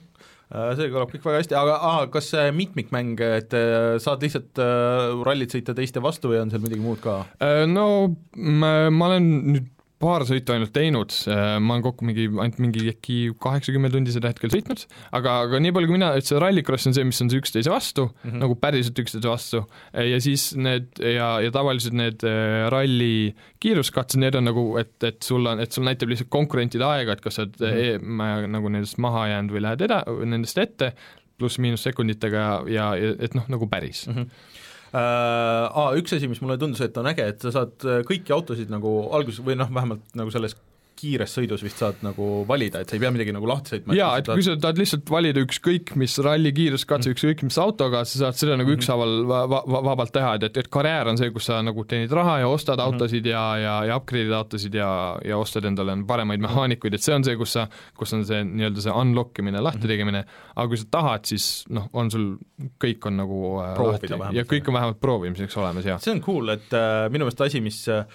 [0.54, 4.64] äh, see kõlab kõik väga hästi, aga aa, kas see mitmikmäng, et äh, saad lihtsalt
[4.64, 7.22] äh, rallit sõita teiste vastu või on seal midagi muud ka?
[7.70, 7.88] No
[8.36, 9.73] ma, ma olen nüüd
[10.04, 14.32] paar sõitu ainult teinud, äh, ma olen kokku mingi, ainult mingi äkki kaheksakümmend tundi seda
[14.34, 14.86] hetkel sõitnud,
[15.16, 17.72] aga, aga nii palju, kui mina, et see rallycross on see, mis on see üksteise
[17.74, 18.44] vastu mm, -hmm.
[18.44, 23.34] nagu päriselt üksteise vastu, ja siis need ja, ja tavaliselt need äh, ralli
[23.64, 27.24] kiiruskatsed, need on nagu, et, et sul on, et sul näitab lihtsalt konkurentide aega, et
[27.24, 28.44] kas sa oled mm -hmm.
[28.44, 30.94] e, nagu nendest maha jäänud või lähed eda-, nendest ette,
[31.38, 34.14] pluss-miinus sekunditega ja, ja et noh, nagu päris mm.
[34.14, 34.52] -hmm
[34.94, 35.98] äh,.
[36.00, 38.94] Üks asi, mis mulle tundus, et on äge, et sa saad äh, kõiki autosid nagu
[39.16, 40.56] alguses või noh, vähemalt nagu selles
[40.98, 43.96] kiires sõidus vist saad nagu valida, et sa ei pea midagi nagu lahti sõitma.
[43.98, 48.04] jaa, et kui sa tahad lihtsalt valida ükskõik mis ralli kiiruskatse mm., ükskõik mis autoga,
[48.10, 48.82] sa saad seda nagu mm -hmm.
[48.84, 52.12] ükshaaval va va vabalt teha, et, et, et karjäär on see, kus sa nagu teenid
[52.12, 52.94] raha ja ostad mm -hmm.
[52.94, 57.24] autosid ja, ja, ja upgrade'id autosid ja, ja ostad endale paremaid mehaanikuid, et see on
[57.24, 57.68] see, kus sa,
[57.98, 60.26] kus on see nii-öelda see unlock imine, lahti tegemine,
[60.56, 62.38] aga kui sa tahad, siis noh, on sul,
[62.84, 66.02] kõik on nagu äh, Proovida lahti ja kõik on vähemalt proovimiseks olemas, jah.
[66.02, 68.06] see on cool, et äh, minu meelest asi, mis Äh,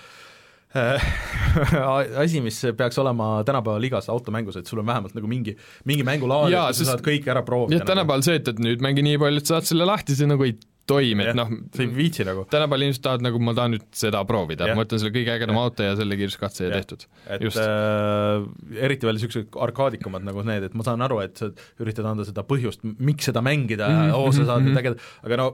[2.23, 5.57] asi, mis peaks olema tänapäeval igas automängus, et sul on vähemalt nagu mingi,
[5.89, 7.81] mingi mängulaad, et sa saad kõik ära proovida.
[7.81, 7.93] nagu.
[7.93, 10.57] tänapäeval see, et, et nüüd mängi nii palju, et saad selle lahti, see nagu ei
[10.89, 12.45] toimi, et noh, sa ei viitsi nagu.
[12.51, 15.87] tänapäeval inimesed tahavad nagu, ma tahan nüüd seda proovida, ma võtan selle kõige ägedama auto
[15.87, 17.07] ja selle kiiruskatse ja tehtud.
[17.29, 17.61] et Just.
[17.63, 18.49] äh,
[18.89, 21.51] eriti veel niisugused arkaadikumad nagu need, et ma saan aru, et sa
[21.83, 24.19] üritad anda seda põhjust, miks seda mängida mm, -hmm.
[24.19, 24.83] oo, sa saad nüüd mhm.
[24.85, 25.51] ägeda, aga no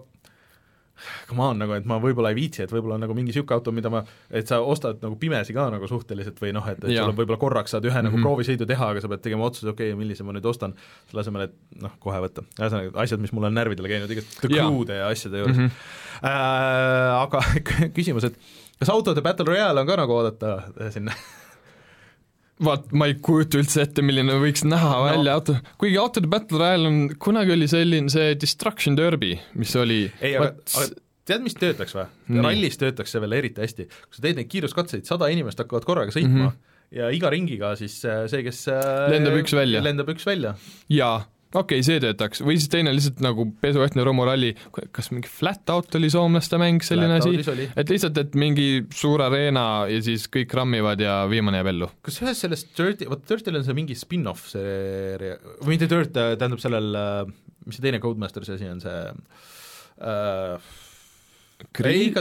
[1.28, 3.74] come on, nagu et ma võib-olla ei viitsi, et võib-olla on nagu mingi niisugune auto,
[3.74, 7.10] mida ma, et sa ostad nagu pimesi ka nagu suhteliselt või noh, et, et sul
[7.10, 8.08] on võib-olla korraks saad ühe mm -hmm.
[8.10, 8.26] nagu mhm.
[8.26, 10.74] proovisõidu teha, aga sa pead tegema otsuse, okei okay,, millise ma nüüd ostan,
[11.10, 12.46] selle asemel, et noh, kohe võtta.
[12.60, 15.66] ühesõnaga, asjad, mis mul on närvidele käinud, igast The Crew'de ja asjade juures mm.
[15.66, 16.02] -hmm.
[16.24, 17.40] Äh, aga
[17.96, 18.36] küsimus, et
[18.78, 21.12] kas autode Battle Royale on ka nagu oodata sinna
[22.62, 25.06] vaat ma ei kujuta üldse ette, milline võiks näha no.
[25.08, 30.04] välja auto, kuigi autode Battle Royale on, kunagi oli selline see Destruction Derby, mis oli
[30.20, 30.86] ei, aga, aga
[31.26, 32.06] tead, mis töötaks või?
[32.44, 36.14] rallis töötaks see veel eriti hästi, kui sa teed neid kiiruskatseid, sada inimest hakkavad korraga
[36.14, 36.74] sõitma mm -hmm.
[37.00, 39.82] ja iga ringiga siis äh, see, kes äh, lendab üks välja.
[39.82, 40.54] lendab üks välja.
[40.92, 41.24] jaa,
[41.54, 44.52] okei okay,, see töötaks, või siis teine lihtsalt nagu pesuehtne romuralli,
[44.94, 49.64] kas mingi flat out oli soomlaste mäng, selline asi, et lihtsalt, et mingi suur areena
[49.90, 51.90] ja siis kõik rammivad ja viimane jääb ellu.
[52.04, 56.62] kas ühes selles Dirty, vot Dirtil on see mingi spin-off seeria, või mitte Dirt, tähendab
[56.62, 56.90] sellel,
[57.64, 58.98] mis see teine Codemasteri asi on, see
[60.02, 60.72] äh,
[61.74, 62.18] Creed,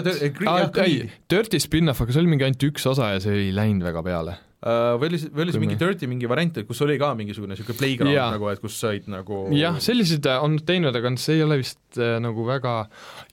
[0.85, 0.97] ei,
[1.29, 4.37] Dirty spin-off, aga see oli mingi ainult üks osa ja see ei läinud väga peale.
[4.37, 7.75] Äh, või oli või oli see mingi Dirty mingi variant, kus oli ka mingisugune niisugune
[7.79, 8.29] playground ja.
[8.31, 11.99] nagu, et kus said nagu jah, selliseid äh, on teinud, aga see ei ole vist
[11.99, 12.75] äh, nagu väga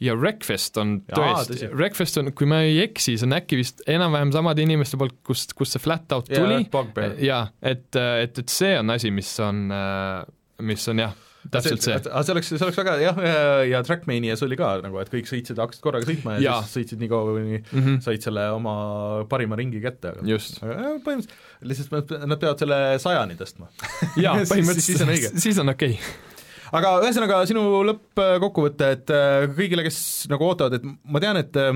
[0.03, 4.35] ja Wreckfest on tõesti, Wreckfest on, kui ma ei eksi, see on äkki vist enam-vähem
[4.35, 6.65] samade inimeste poolt, kust, kust see Flat Out tuli,
[7.23, 9.69] jaa, et, et, et see on asi, mis on,
[10.67, 11.19] mis on jah
[11.49, 11.97] täpselt see.
[11.97, 15.29] aga see oleks, see oleks väga jah, ja, ja Trackmanias oli ka nagu, et kõik
[15.31, 16.57] sõitsid, hakkasid korraga sõitma ja, ja.
[16.65, 18.01] siis sõitsid nii kaua, kuni mm -hmm.
[18.05, 18.75] said selle oma
[19.31, 20.61] parima ringi kätte, aga just.
[20.63, 23.71] aga põhimõtteliselt lihtsalt nad peavad selle sajani tõstma
[24.25, 25.33] jaa, põhimõtteliselt siis on õige.
[25.47, 26.69] siis on okei okay.
[26.83, 31.73] aga ühesõnaga, sinu lõppkokkuvõte, et äh, kõigile, kes nagu ootavad, et ma tean, et äh,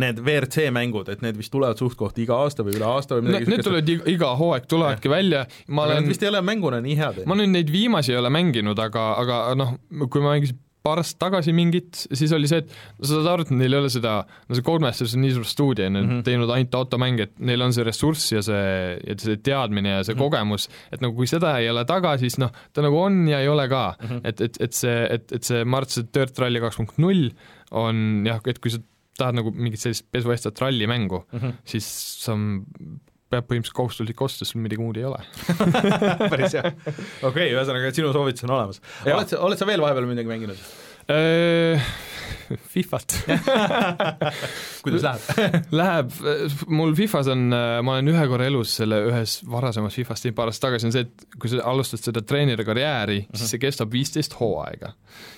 [0.00, 3.48] need WRC mängud, et need vist tulevad suht-koht iga aasta või üle aasta või midagi
[3.48, 5.14] Need, need tulevad iga, iga hooaeg tulevadki ja.
[5.14, 7.22] välja, ma olen vist ei ole mänguna nii head.
[7.26, 9.76] ma nüüd neid viimasi ei ole mänginud, aga, aga noh,
[10.08, 13.46] kui ma mängisin paar aastat tagasi mingit, siis oli see, et no sa saad aru,
[13.46, 14.14] et neil ei ole seda,
[14.48, 16.24] no see Codemasters on nii suur stuudio, nad on mm -hmm.
[16.26, 20.14] teinud ainult automänge, et neil on see ressurss ja see, ja see teadmine ja see
[20.14, 20.22] mm -hmm.
[20.24, 23.48] kogemus, et nagu kui seda ei ole taga, siis noh, ta nagu on ja ei
[23.48, 24.08] ole ka mm.
[24.08, 24.20] -hmm.
[24.24, 26.98] et, et, et see, et, et see, ma arvan, et see Dirt Rally kaks punkt
[26.98, 27.30] null
[27.70, 28.78] on jah, et kui sa
[29.22, 31.58] tahad nagu mingit sellist pesuehtsat rallimängu mm, -hmm.
[31.74, 31.88] siis
[32.26, 32.36] sa
[33.32, 35.20] peab põhimõtteliselt kohustuslik osta, sul midagi muud ei ole
[36.32, 36.68] päris hea.
[36.68, 38.82] okei okay,, ühesõnaga, sinu soovitus on olemas.
[39.06, 40.66] oled sa, oled sa veel vahepeal midagi mänginud?
[41.10, 41.82] Äh,
[42.72, 43.14] Fifat
[44.84, 46.12] kuidas läheb Läheb,
[46.68, 50.68] mul Fifas on, ma olen ühe korra elus selle ühes varasemas Fifas teinud paar aastat
[50.68, 53.36] tagasi, on see, et kui sa alustad seda treeneri karjääri uh, -huh.
[53.36, 53.52] siis mhm.
[53.54, 54.92] see kestab viisteist hooaega.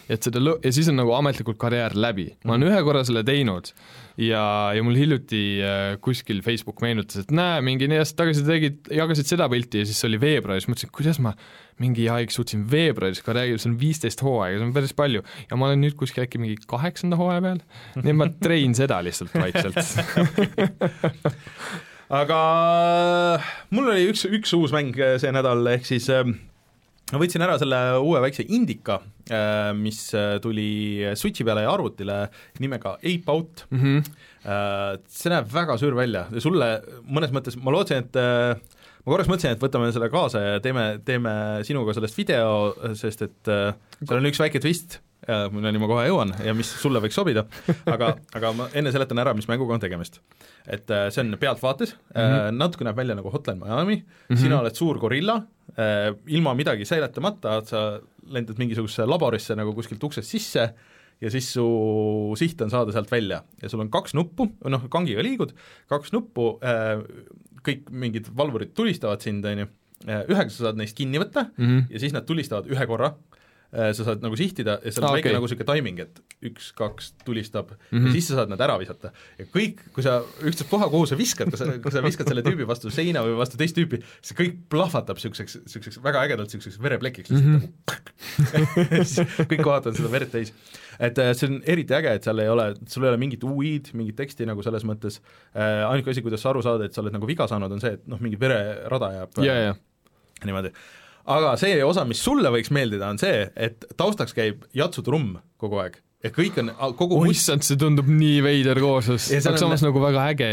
[0.08, 2.28] et seda lõ-, ja siis on nagu ametlikult karjäär läbi.
[2.44, 2.72] ma olen mhm.
[2.72, 3.72] ühe korra selle teinud
[4.20, 4.44] ja,
[4.76, 9.30] ja mul hiljuti äh, kuskil Facebook meenutas, et näe, mingi neli aastat tagasi tegid, jagasid
[9.30, 9.82] seda pilti.
[9.82, 11.34] Ja siis see oli veebruaris, mõtlesin, kuidas ma
[11.82, 15.24] mingi aeg suutsin veebruaris ka räägida, see on viisteist hooaega, see on päris palju.
[15.50, 17.64] ja ma olen nüüd kuskil äkki mingi kaheksanda hooaja peal,
[17.98, 19.82] nii et ma trein seda lihtsalt vaikselt.
[22.14, 22.40] Aga
[23.74, 26.28] mul oli üks, üks uus mäng see nädal, ehk siis äh,
[27.12, 28.98] ma võtsin ära selle uue väikse Indica,
[29.28, 32.18] äh, mis äh, tuli Switchi peale ja arvutile
[32.62, 33.82] nimega Ape Out mm.
[33.82, 35.02] -hmm.
[35.08, 36.70] see näeb väga suur välja ja sulle
[37.04, 41.64] mõnes mõttes, ma lootsin, et ma korraks mõtlesin, et võtame selle kaasa ja teeme, teeme
[41.64, 45.00] sinuga sellest video, sest et seal on üks väike twist,
[45.52, 47.46] milleni ma kohe jõuan ja mis sulle võiks sobida,
[47.88, 50.20] aga, aga ma enne seletan ära, mis mänguga on tegemist.
[50.66, 52.58] et see on pealtvaates mm, -hmm.
[52.60, 54.42] natuke näeb välja nagu Hotline Miami mm, -hmm.
[54.42, 55.42] sina oled suur gorilla,
[55.74, 57.78] Äh, ilma midagi säiletamata, sa
[58.30, 60.66] lendad mingisugusesse laborisse nagu kuskilt uksest sisse
[61.18, 61.64] ja siis su
[62.38, 65.54] siht on saada sealt välja ja sul on kaks nuppu, noh, kangiga liigud,
[65.90, 67.00] kaks nuppu, äh,
[67.64, 69.70] kõik mingid valvurid tulistavad sind, on ju,
[70.04, 71.88] äh, ühega sa saad neist kinni võtta mm -hmm.
[71.90, 73.42] ja siis nad tulistavad ühe korra Äh,
[73.74, 75.36] sa saad nagu sihtida ja seal on ah, väike okay.
[75.36, 78.06] nagu niisugune timing, et üks, kaks tulistab mm -hmm.
[78.06, 79.10] ja siis sa saad nad ära visata.
[79.38, 82.66] ja kõik, kui sa ükstaspuha, kuhu sa viskad, kui sa, kui sa viskad selle tüübi
[82.66, 87.30] vastu seina või vastu teist tüüpi, see kõik plahvatab niisuguseks, niisuguseks väga ägedalt niisuguseks vereplekiks
[87.34, 89.48] lihtsalt mm -hmm.
[89.50, 90.54] kõik kohad on seda verd täis.
[90.98, 93.94] et äh, see on eriti äge, et seal ei ole, sul ei ole mingit UI-d,
[93.94, 95.20] mingit teksti nagu selles mõttes
[95.54, 97.98] äh,, ainuke asi, kuidas sa aru saad, et sa oled nagu viga saanud, on see,
[97.98, 99.76] et noh, mingi vererada jääb yeah, yeah.
[100.44, 100.70] niimoodi
[101.24, 106.00] aga see osa, mis sulle võiks meeldida, on see, et taustaks käib jatsutrumm kogu aeg
[106.24, 110.24] ja kõik on, kogu oh, issand, see tundub nii veider kooslus, aga samas nagu väga
[110.32, 110.48] äge.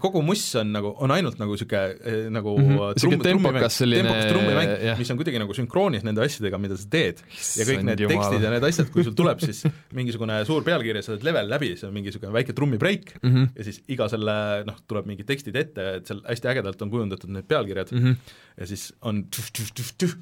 [0.00, 3.00] kogu muss on nagu, on ainult nagu niisugune eh, nagu mm -hmm.
[3.02, 7.20] trumm, tempokas selline tempokas trummimäng, mis on kuidagi nagu sünkroonis nende asjadega, mida sa teed.
[7.60, 8.16] ja kõik need jumala.
[8.16, 9.62] tekstid ja need asjad, kui sul tuleb siis
[9.92, 13.48] mingisugune suur pealkiri sa oled level läbi, see on mingi niisugune väike trummibreik mm -hmm.
[13.56, 17.30] ja siis iga selle noh, tuleb mingid tekstid ette, et seal hästi ägedalt on kujundatud
[17.30, 18.16] need pealkirjad mm -hmm.
[18.60, 20.16] ja siis on tüh-tüh-tüh-tüh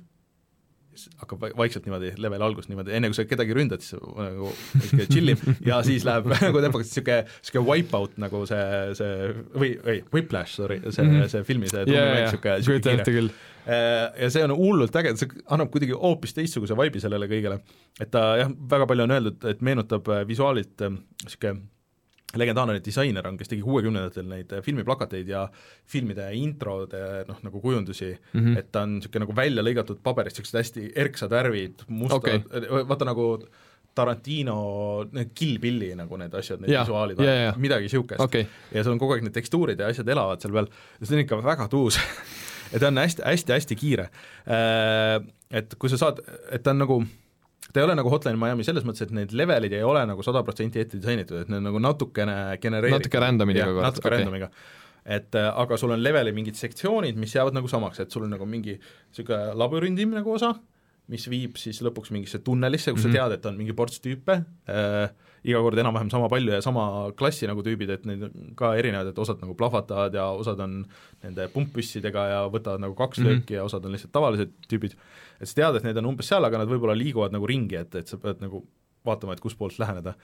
[1.21, 5.45] hakkab vaikselt niimoodi, level algus niimoodi, enne kui sa kedagi ründad, siis nagu niisugune chillib
[5.67, 8.65] ja siis läheb nagu tempokalt niisugune, niisugune wipe-out nagu see,
[8.99, 11.31] see või, või Whiplash, sorry, see mm, -hmm.
[11.35, 13.31] see filmi see trummimäng, niisugune niisugune kiire.
[13.69, 17.59] Äh, ja see on hullult äge, see annab kuidagi hoopis teistsuguse vibe'i sellele kõigele.
[18.01, 21.67] et ta jah, väga palju on öeldud, et meenutab äh, visuaalilt niisugune äh,
[22.37, 25.47] legendaarne disainer on, kes tegi kuuekümnendatel neid äh, filmiplakateid ja
[25.89, 28.11] filmide introde noh, nagu kujundusi.
[28.33, 28.59] Mm, -hmm.
[28.59, 32.85] et ta on niisugune nagu välja lõigatud paberist, niisugused hästi erksad värvid, mustad okay., äh,
[32.89, 33.31] vaata nagu
[33.99, 37.23] Tarantino, need Kill Billi nagu need asjad, need visuaalid,
[37.57, 38.21] midagi niisugust.
[38.21, 38.47] Okay..
[38.73, 40.69] ja sul on kogu aeg need tekstuurid ja asjad elavad seal peal.
[41.01, 41.99] Ja see on ikka väga tuus.
[42.69, 44.03] Ja ta on hästi, hästi, hästi kiire.
[44.45, 46.19] Äh, et kui sa saad,
[46.53, 46.99] et ta on nagu
[47.73, 50.43] ta ei ole nagu Hotline Miami selles mõttes, et need levelid ei ole nagu sada
[50.47, 53.05] protsenti ette disainitud, et need nagu natukene genereeritud.
[53.05, 53.89] natuke random'iga kogu aeg.
[53.91, 54.17] natuke okay.
[54.17, 54.51] random'iga.
[55.19, 58.35] et äh, aga sul on leveli mingid sektsioonid, mis jäävad nagu samaks, et sul on
[58.37, 60.55] nagu mingi niisugune labürindi nagu osa,
[61.13, 63.17] mis viib siis lõpuks mingisse tunnelisse, kus mm -hmm.
[63.17, 63.33] sa mhm.
[63.33, 65.09] tead, et on mingi ports tüüpe äh,,
[65.45, 69.13] iga kord enam-vähem sama palju ja sama klassi nagu tüübid, et neid on ka erinevad,
[69.13, 70.81] et osad nagu plahvatavad ja osad on
[71.23, 73.43] nende pumppüssidega ja võtavad nagu kaks mm -hmm.
[73.43, 74.99] lööki ja osad on lihtsalt tavalised tüübid
[75.39, 77.95] et sa tead, et need on umbes seal, aga nad võib-olla liiguvad nagu ringi, et,
[78.01, 78.65] et sa pead nagu
[79.07, 80.15] vaatama, et kustpoolt läheneda.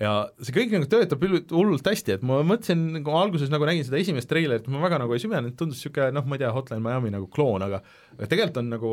[0.00, 3.98] ja see kõik nagu töötab hullult hästi, et ma mõtlesin, ma alguses nagu nägin seda
[4.00, 7.12] esimest treilerit, ma väga nagu ei süvenenud, tundus niisugune noh, ma ei tea, Hotline Miami
[7.12, 7.82] nagu kloon, aga
[8.14, 8.92] aga tegelikult on nagu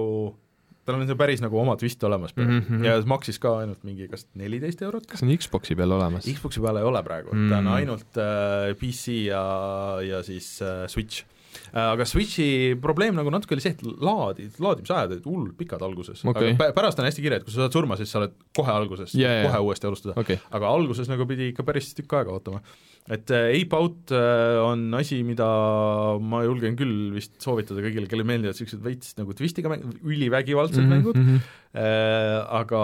[0.87, 2.85] tal on see päris nagu oma twist olemas mm -hmm.
[2.87, 5.07] ja maksis ka ainult mingi kas neliteist eurot.
[5.07, 6.25] kas on Xboxi peal olemas?
[6.25, 7.49] Xboxi peal ei ole praegu mm, -hmm.
[7.51, 7.73] ta on mhm.
[7.73, 9.43] ainult äh, PC ja,
[10.01, 11.25] ja siis äh, Switch
[11.77, 16.53] aga Switchi probleem nagu natuke oli see, et laadi, laadimisajad olid hullult pikad alguses Okei.
[16.53, 18.73] aga pä- pärast on hästi kiire, et kui sa saad surma, siis sa oled kohe
[18.73, 19.47] alguses jaa.
[19.47, 22.61] kohe uuesti alustada okei, aga alguses nagu pidi ikka päris tükk aega ootama.
[23.07, 25.47] et äh, Ape Out äh, on asi, mida
[26.19, 30.91] ma julgen küll vist soovitada kõigile, kellele meeldivad niisugused veits nagu twistiga mäng, ülivägivaldsed mm
[30.91, 30.95] -hmm.
[30.95, 31.41] mängud,
[31.75, 32.81] äh, aga,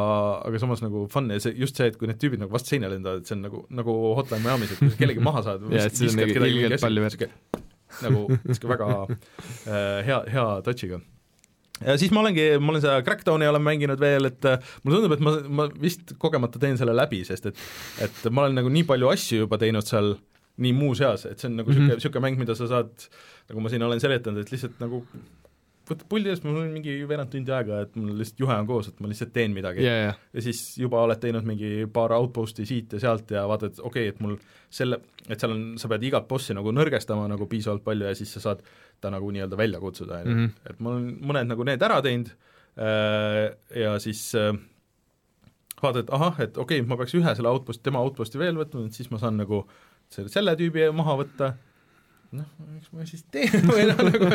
[0.47, 2.91] aga samas nagu fun ja see, just see, et kui need tüübid nagu vastu seina
[2.91, 6.09] lendavad, et see on nagu, nagu Hotline Miami's, et kui sa kellegi maha saad see
[6.11, 7.29] on nagu ilgelt palju verd.
[8.01, 11.01] Nagu niisugune väga äh, hea, hea touch'iga
[11.81, 15.15] ja siis ma olengi, ma olen seda Crackdowni olen mänginud veel, et äh, mulle tundub,
[15.17, 17.63] et ma, ma vist kogemata teen selle läbi, sest et
[18.07, 20.15] et ma olen nagu nii palju asju juba teinud seal
[20.63, 22.03] nii muuseas, et see on nagu niisugune mm -hmm.
[22.03, 23.07] niisugune mäng, mida sa saad,
[23.49, 25.01] nagu ma siin olen seletanud, et lihtsalt nagu
[25.93, 28.89] võtad puldi eest, mul on mingi veerand tundi aega, et mul lihtsalt juhe on koos,
[28.91, 32.67] et ma lihtsalt teen midagi ja, ja, ja siis juba oled teinud mingi paar outpost'i
[32.69, 34.37] siit ja sealt ja vaatad, okei okay,, et mul
[34.73, 38.33] selle, et seal on, sa pead igat bossi nagu nõrgestama nagu piisavalt palju ja siis
[38.37, 38.65] sa saad
[39.03, 40.51] ta nagu nii-öelda välja kutsuda, on ju Mhm..
[40.69, 42.31] et ma olen mõned nagu need ära teinud
[42.77, 44.53] äh, ja siis äh,
[45.83, 48.87] vaatad, et ahah, et okei okay,, ma peaks ühe selle outpost, tema outpost'i veel võtma,
[48.87, 49.63] et siis ma saan nagu
[50.13, 51.53] selle, selle tüübi maha võtta
[52.33, 54.29] noh, miks ma siis teen või noh, nagu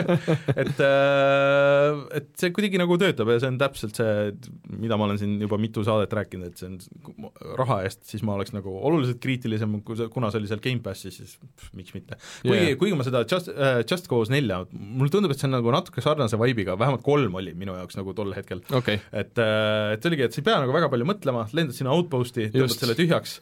[0.54, 4.32] et äh, et see kuidagi nagu töötab ja see on täpselt see,
[4.78, 8.36] mida ma olen siin juba mitu saadet rääkinud, et see on raha eest, siis ma
[8.36, 12.18] oleks nagu oluliselt kriitilisem, kui see, kuna see oli seal Gamepassis, siis pff, miks mitte.
[12.44, 15.56] kuigi yeah., kuigi ma seda Just äh,, Just Cause nelja, mulle tundub, et see on
[15.58, 19.94] nagu natuke sarnase vibe'iga, vähemalt kolm oli minu jaoks nagu tol hetkel, okei, et äh,
[19.94, 22.78] et see oligi, et sa ei pea nagu väga palju mõtlema, lendad sinna outpost'i, tõmbad
[22.78, 23.38] selle tühjaks,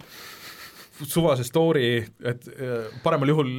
[1.04, 3.50] suvase story, et äh, paremal juhul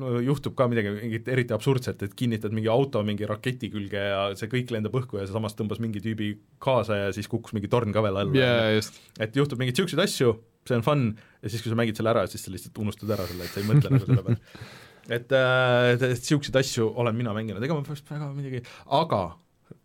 [0.00, 4.22] no, juhtub ka midagi mingit eriti absurdset, et kinnitad mingi auto mingi raketi külge ja
[4.38, 6.32] see kõik lendab õhku ja samas tõmbas mingi tüübi
[6.62, 10.34] kaasa ja siis kukkus mingi torn ka veel alla just, et juhtub mingeid niisuguseid asju,
[10.68, 13.28] see on fun ja siis, kui sa mängid selle ära, siis sa lihtsalt unustad ära
[13.28, 14.40] selle, et sa ei mõtle nagu selle peale.
[15.16, 18.64] et äh, niisuguseid asju olen mina mänginud, ega ma vast väga midagi,
[18.98, 19.22] aga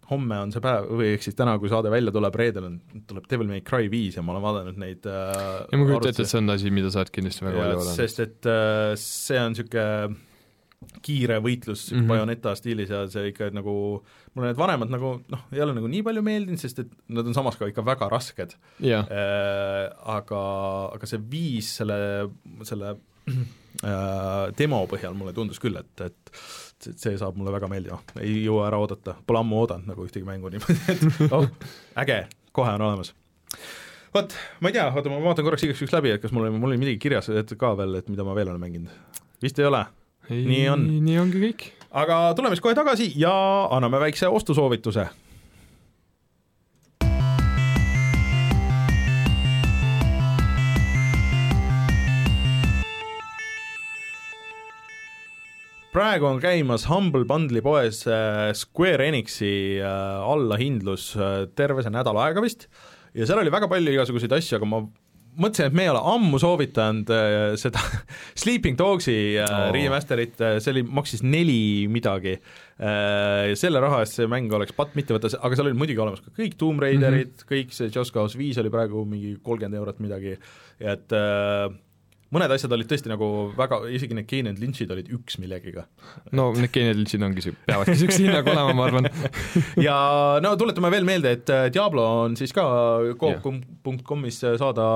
[0.10, 2.78] homme on see päev või ehk siis täna, kui saade välja tuleb, reedel on,
[3.10, 5.34] tuleb Devil May Cry viis ja ma olen vaadanud neid äh,
[5.72, 7.98] ja ma kujutan ette, et see on asi, mida sa oled kindlasti väga palju vaadanud.
[7.98, 10.24] sest et äh, see on niisugune
[11.06, 11.98] kiire võitlus mm.
[11.98, 12.08] -hmm.
[12.12, 13.74] Bayoneta stiilis ja see ikka nagu,
[14.36, 17.38] mulle need vanemad nagu noh, ei ole nagu nii palju meeldinud, sest et nad on
[17.38, 20.42] samas ka ikka väga rasked jah, äh, aga,
[20.96, 21.98] aga see viis selle,
[22.68, 26.36] selle äh, demo põhjal mulle tundus küll, et, et
[26.84, 30.26] see, see saab mulle väga meeldima, ei jõua ära oodata, pole ammu oodanud nagu ühtegi
[30.28, 31.48] mängu niimoodi, et oh,
[32.04, 32.22] äge,
[32.56, 33.14] kohe on olemas
[34.16, 36.56] vot, ma ei tea, oota, ma vaatan korraks igaks juhuks läbi, et kas mul oli,
[36.56, 39.22] mul oli midagi kirjas et ka veel, et mida ma veel olen mänginud.
[39.44, 39.86] vist ei ole,
[40.30, 40.86] Nii on.
[41.06, 41.66] nii ongi kõik.
[41.92, 43.34] aga tuleme siis kohe tagasi ja
[43.76, 45.08] anname väikse ostusoovituse.
[55.96, 59.88] Praegu on käimas Humble Bundle'i poes äh, Square Enixi äh,
[60.28, 62.68] allahindlus äh, terve see nädal aega vist
[63.16, 64.82] ja seal oli väga palju igasuguseid asju, aga ma
[65.36, 67.12] mõtlesin, et me ei ole ammu soovitanud
[67.60, 67.80] seda
[68.42, 69.70] Sleeping Dogsi oh.
[69.76, 72.38] remaster'it see oli, maksis neli midagi
[72.76, 76.36] selle raha eest see mäng oleks patt mitte võtta, aga seal oli muidugi olemas ka
[76.36, 77.50] kõik Tomb Raiderid mm, -hmm.
[77.52, 80.36] kõik see Just Cause viis oli praegu mingi kolmkümmend eurot midagi,
[80.80, 81.72] et äh,
[82.36, 85.86] mõned asjad olid tõesti nagu väga, isegi need Keenen Lynch'id olid üks millegiga.
[86.36, 89.10] no need geenidel ongi siu-, peavadki niisuguse hinnaga olema, ma arvan
[89.88, 89.98] ja
[90.44, 92.66] no tuletame veel meelde, et äh, Diablo on siis ka
[93.22, 94.88] coop.com'is saada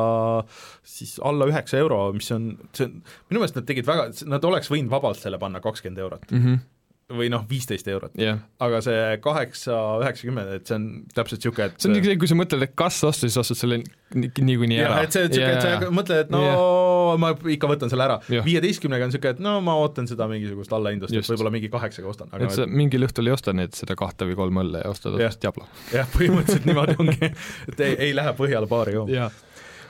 [0.84, 4.72] siis alla üheksa euro, mis on, see on, minu meelest nad tegid väga, nad oleks
[4.72, 6.44] võinud vabalt selle panna kakskümmend eurot mm.
[6.44, 6.68] -hmm.
[7.10, 8.12] Või noh, viisteist eurot.
[8.22, 10.84] jah, aga see kaheksa, üheksakümmend, et see on
[11.16, 13.80] täpselt niisugune, et see on niisugune, kui sa mõtled, et kas osta, siis ostad selle
[14.14, 15.08] ni- niikuinii jah ära.
[15.08, 17.18] et see on niisugune, et sa mõtled, et no Jah.
[17.24, 20.74] ma ikka võtan selle ära Jah., viieteistkümnega on niisugune, et no ma ootan seda mingisugust
[20.78, 24.30] allahindlust, et võib-olla mingi kaheksaga ostan, et sa mingil õhtul ei osta neid, seda kahte
[24.30, 25.66] või kolme õlle ja ostad hoopis Diablo.
[25.96, 27.34] jah, põhimõtteliselt niimoodi ongi,
[27.74, 29.12] et ei, ei lähe Põhjala baari jooma.
[29.18, 29.32] jaa.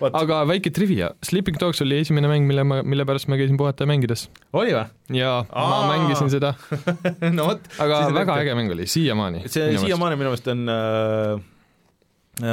[0.08, 3.88] Aga väike trivia, Sleeping Dogs oli esimene mäng, mille ma, mille pärast ma käisin puhata
[3.90, 4.28] mängides.
[4.54, 4.88] oli või?
[5.20, 6.56] jaa, ma mängisin seda,
[7.38, 9.46] no vot, aga väga äge mäng oli, siiamaani.
[9.52, 11.48] see siiamaani minu meelest on äh,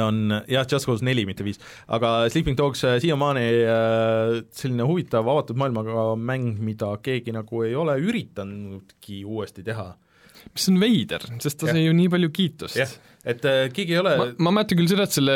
[0.03, 5.27] on jah, Just Cause neli, mitte viis, aga Sleeping Dogs äh, siiamaani äh, selline huvitav
[5.27, 9.93] avatud maailmaga mäng, mida keegi nagu ei ole üritanudki uuesti teha.
[10.53, 12.91] Mis on veider, sest ta sai ju nii palju kiitust jah,
[13.27, 15.35] et äh, keegi ei ole ma, ma mäletan küll seda, et selle,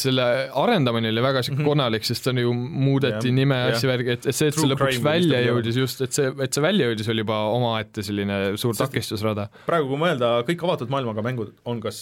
[0.00, 0.26] selle
[0.56, 1.66] arendamine oli väga siuke Mhm.
[1.68, 4.70] konalik, sest ta ju muudeti Jah, nime ja asju värgi, et, et see, et see
[4.70, 8.72] lõpuks välja jõudis just, et see, et see välja jõudis, oli juba omaette selline suur
[8.74, 9.48] Sest- takistusrada.
[9.66, 12.00] praegu, kui mõelda, kõik avatud maailmaga mängud on kas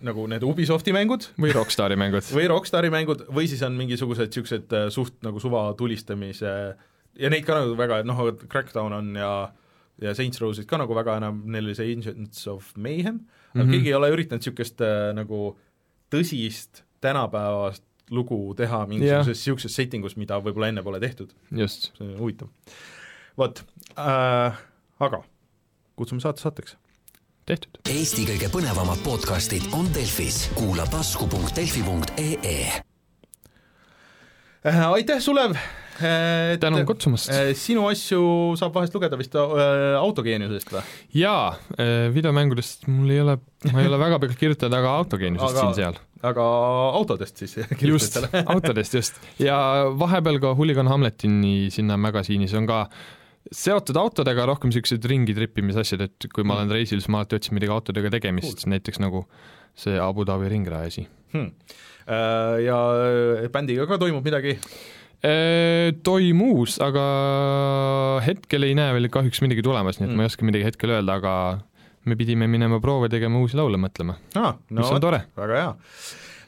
[0.00, 2.22] nagu need Ubisofti mängud või Rockstari mängud.
[2.36, 6.52] või Rockstari mängud või siis on mingisugused niisugused äh, suht nagu suva tulistamise
[7.18, 9.32] ja neid ka nagu väga, noh, Crackdown on ja
[10.02, 13.22] ja Saints Row'sid ka nagu väga enam, neil oli see Agents of Mayhem,
[13.54, 13.66] aga mm.
[13.66, 13.72] -hmm.
[13.76, 15.58] keegi ei ole üritanud niisugust äh, nagu
[16.14, 22.06] tõsist tänapäevast lugu teha mingisuguses niisuguses setting us, mida võib-olla enne pole tehtud, just, see
[22.06, 22.48] on huvitav.
[23.38, 23.64] vot
[23.98, 24.60] äh,,
[25.00, 25.22] aga
[25.96, 26.76] kutsume saate saateks.
[27.46, 27.80] tehtud.
[27.88, 32.60] Eesti kõige põnevamad podcastid on Delfis, kuula tasku.delfi.ee.
[34.66, 35.56] Äh, aitäh, Sulev!
[35.98, 37.30] Tänan kutsumast.
[37.32, 38.20] äh, sinu asju
[38.58, 40.82] saab vahest lugeda vist äh, autogeeniusest või?
[41.18, 41.56] jaa,
[42.14, 43.38] videomängudest mul ei ole,
[43.72, 46.00] ma ei ole väga pikalt kirjutanud, aga autogeenusest Aga- siin-seal.
[46.30, 46.48] aga
[46.98, 47.58] autodest siis
[47.92, 48.18] just,
[48.54, 49.22] autodest just.
[49.42, 49.58] ja
[49.98, 52.84] vahepeal ka Hooligan Hamletini sinna magasiinis on ka
[53.54, 57.38] seotud autodega rohkem niisugused ringi trippimise asjad, et kui ma olen reisil, siis ma alati
[57.38, 59.24] otsin midagi autodega tegemist cool., näiteks nagu
[59.78, 61.06] see Abu Dhabi ringraja asi.
[61.32, 61.50] hmm..
[62.66, 64.58] ja äh, bändiga ka toimub midagi?
[65.22, 67.04] Toimus, aga
[68.26, 70.16] hetkel ei näe veel kahjuks midagi tulemas, nii et Mm.
[70.20, 71.34] ma ei oska midagi hetkel öelda, aga
[72.08, 75.22] me pidime minema proove tegema, uusi laule mõtlema, ah, no, mis on tore.
[75.36, 75.72] väga hea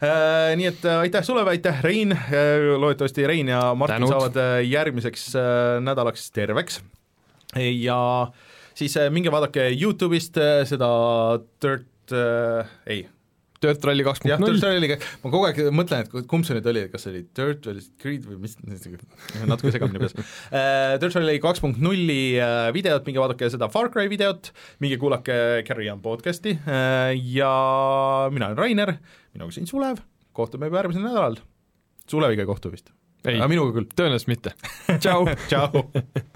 [0.01, 2.15] äh, nii et äh, aitäh Sulev, aitäh Rein,
[2.79, 4.15] loodetavasti Rein ja Martin Tänud.
[4.15, 6.81] saavad äh, järgmiseks äh, nädalaks terveks
[7.59, 8.01] ja
[8.75, 10.89] siis äh, minge vaadake Youtube'ist äh, seda
[11.61, 13.03] Dirt äh,, ei,
[13.61, 16.85] Dirt Rally kaks punkt Dirt null, ma kogu aeg mõtlen, et kumb see nüüd oli,
[16.93, 20.95] kas see oli Dirt või Creed või mis, natuke segamini peas uh,.
[21.03, 25.37] Dirt Rally kaks punkt nulli äh, videot, minge vaadake seda Far Cry videot, minge kuulake
[25.69, 27.53] Carry On podcast'i uh, ja
[28.33, 28.97] mina olen Rainer,
[29.37, 30.01] minuga siin Sulev,
[30.37, 31.41] kohtume juba järgmisel nädalal.
[32.11, 32.95] Suleviga ei kohtu vist?
[33.29, 33.93] ei aga, minuga küll.
[33.93, 34.57] tõenäoliselt mitte.
[34.97, 35.29] tšau.
[35.51, 36.29] tšau.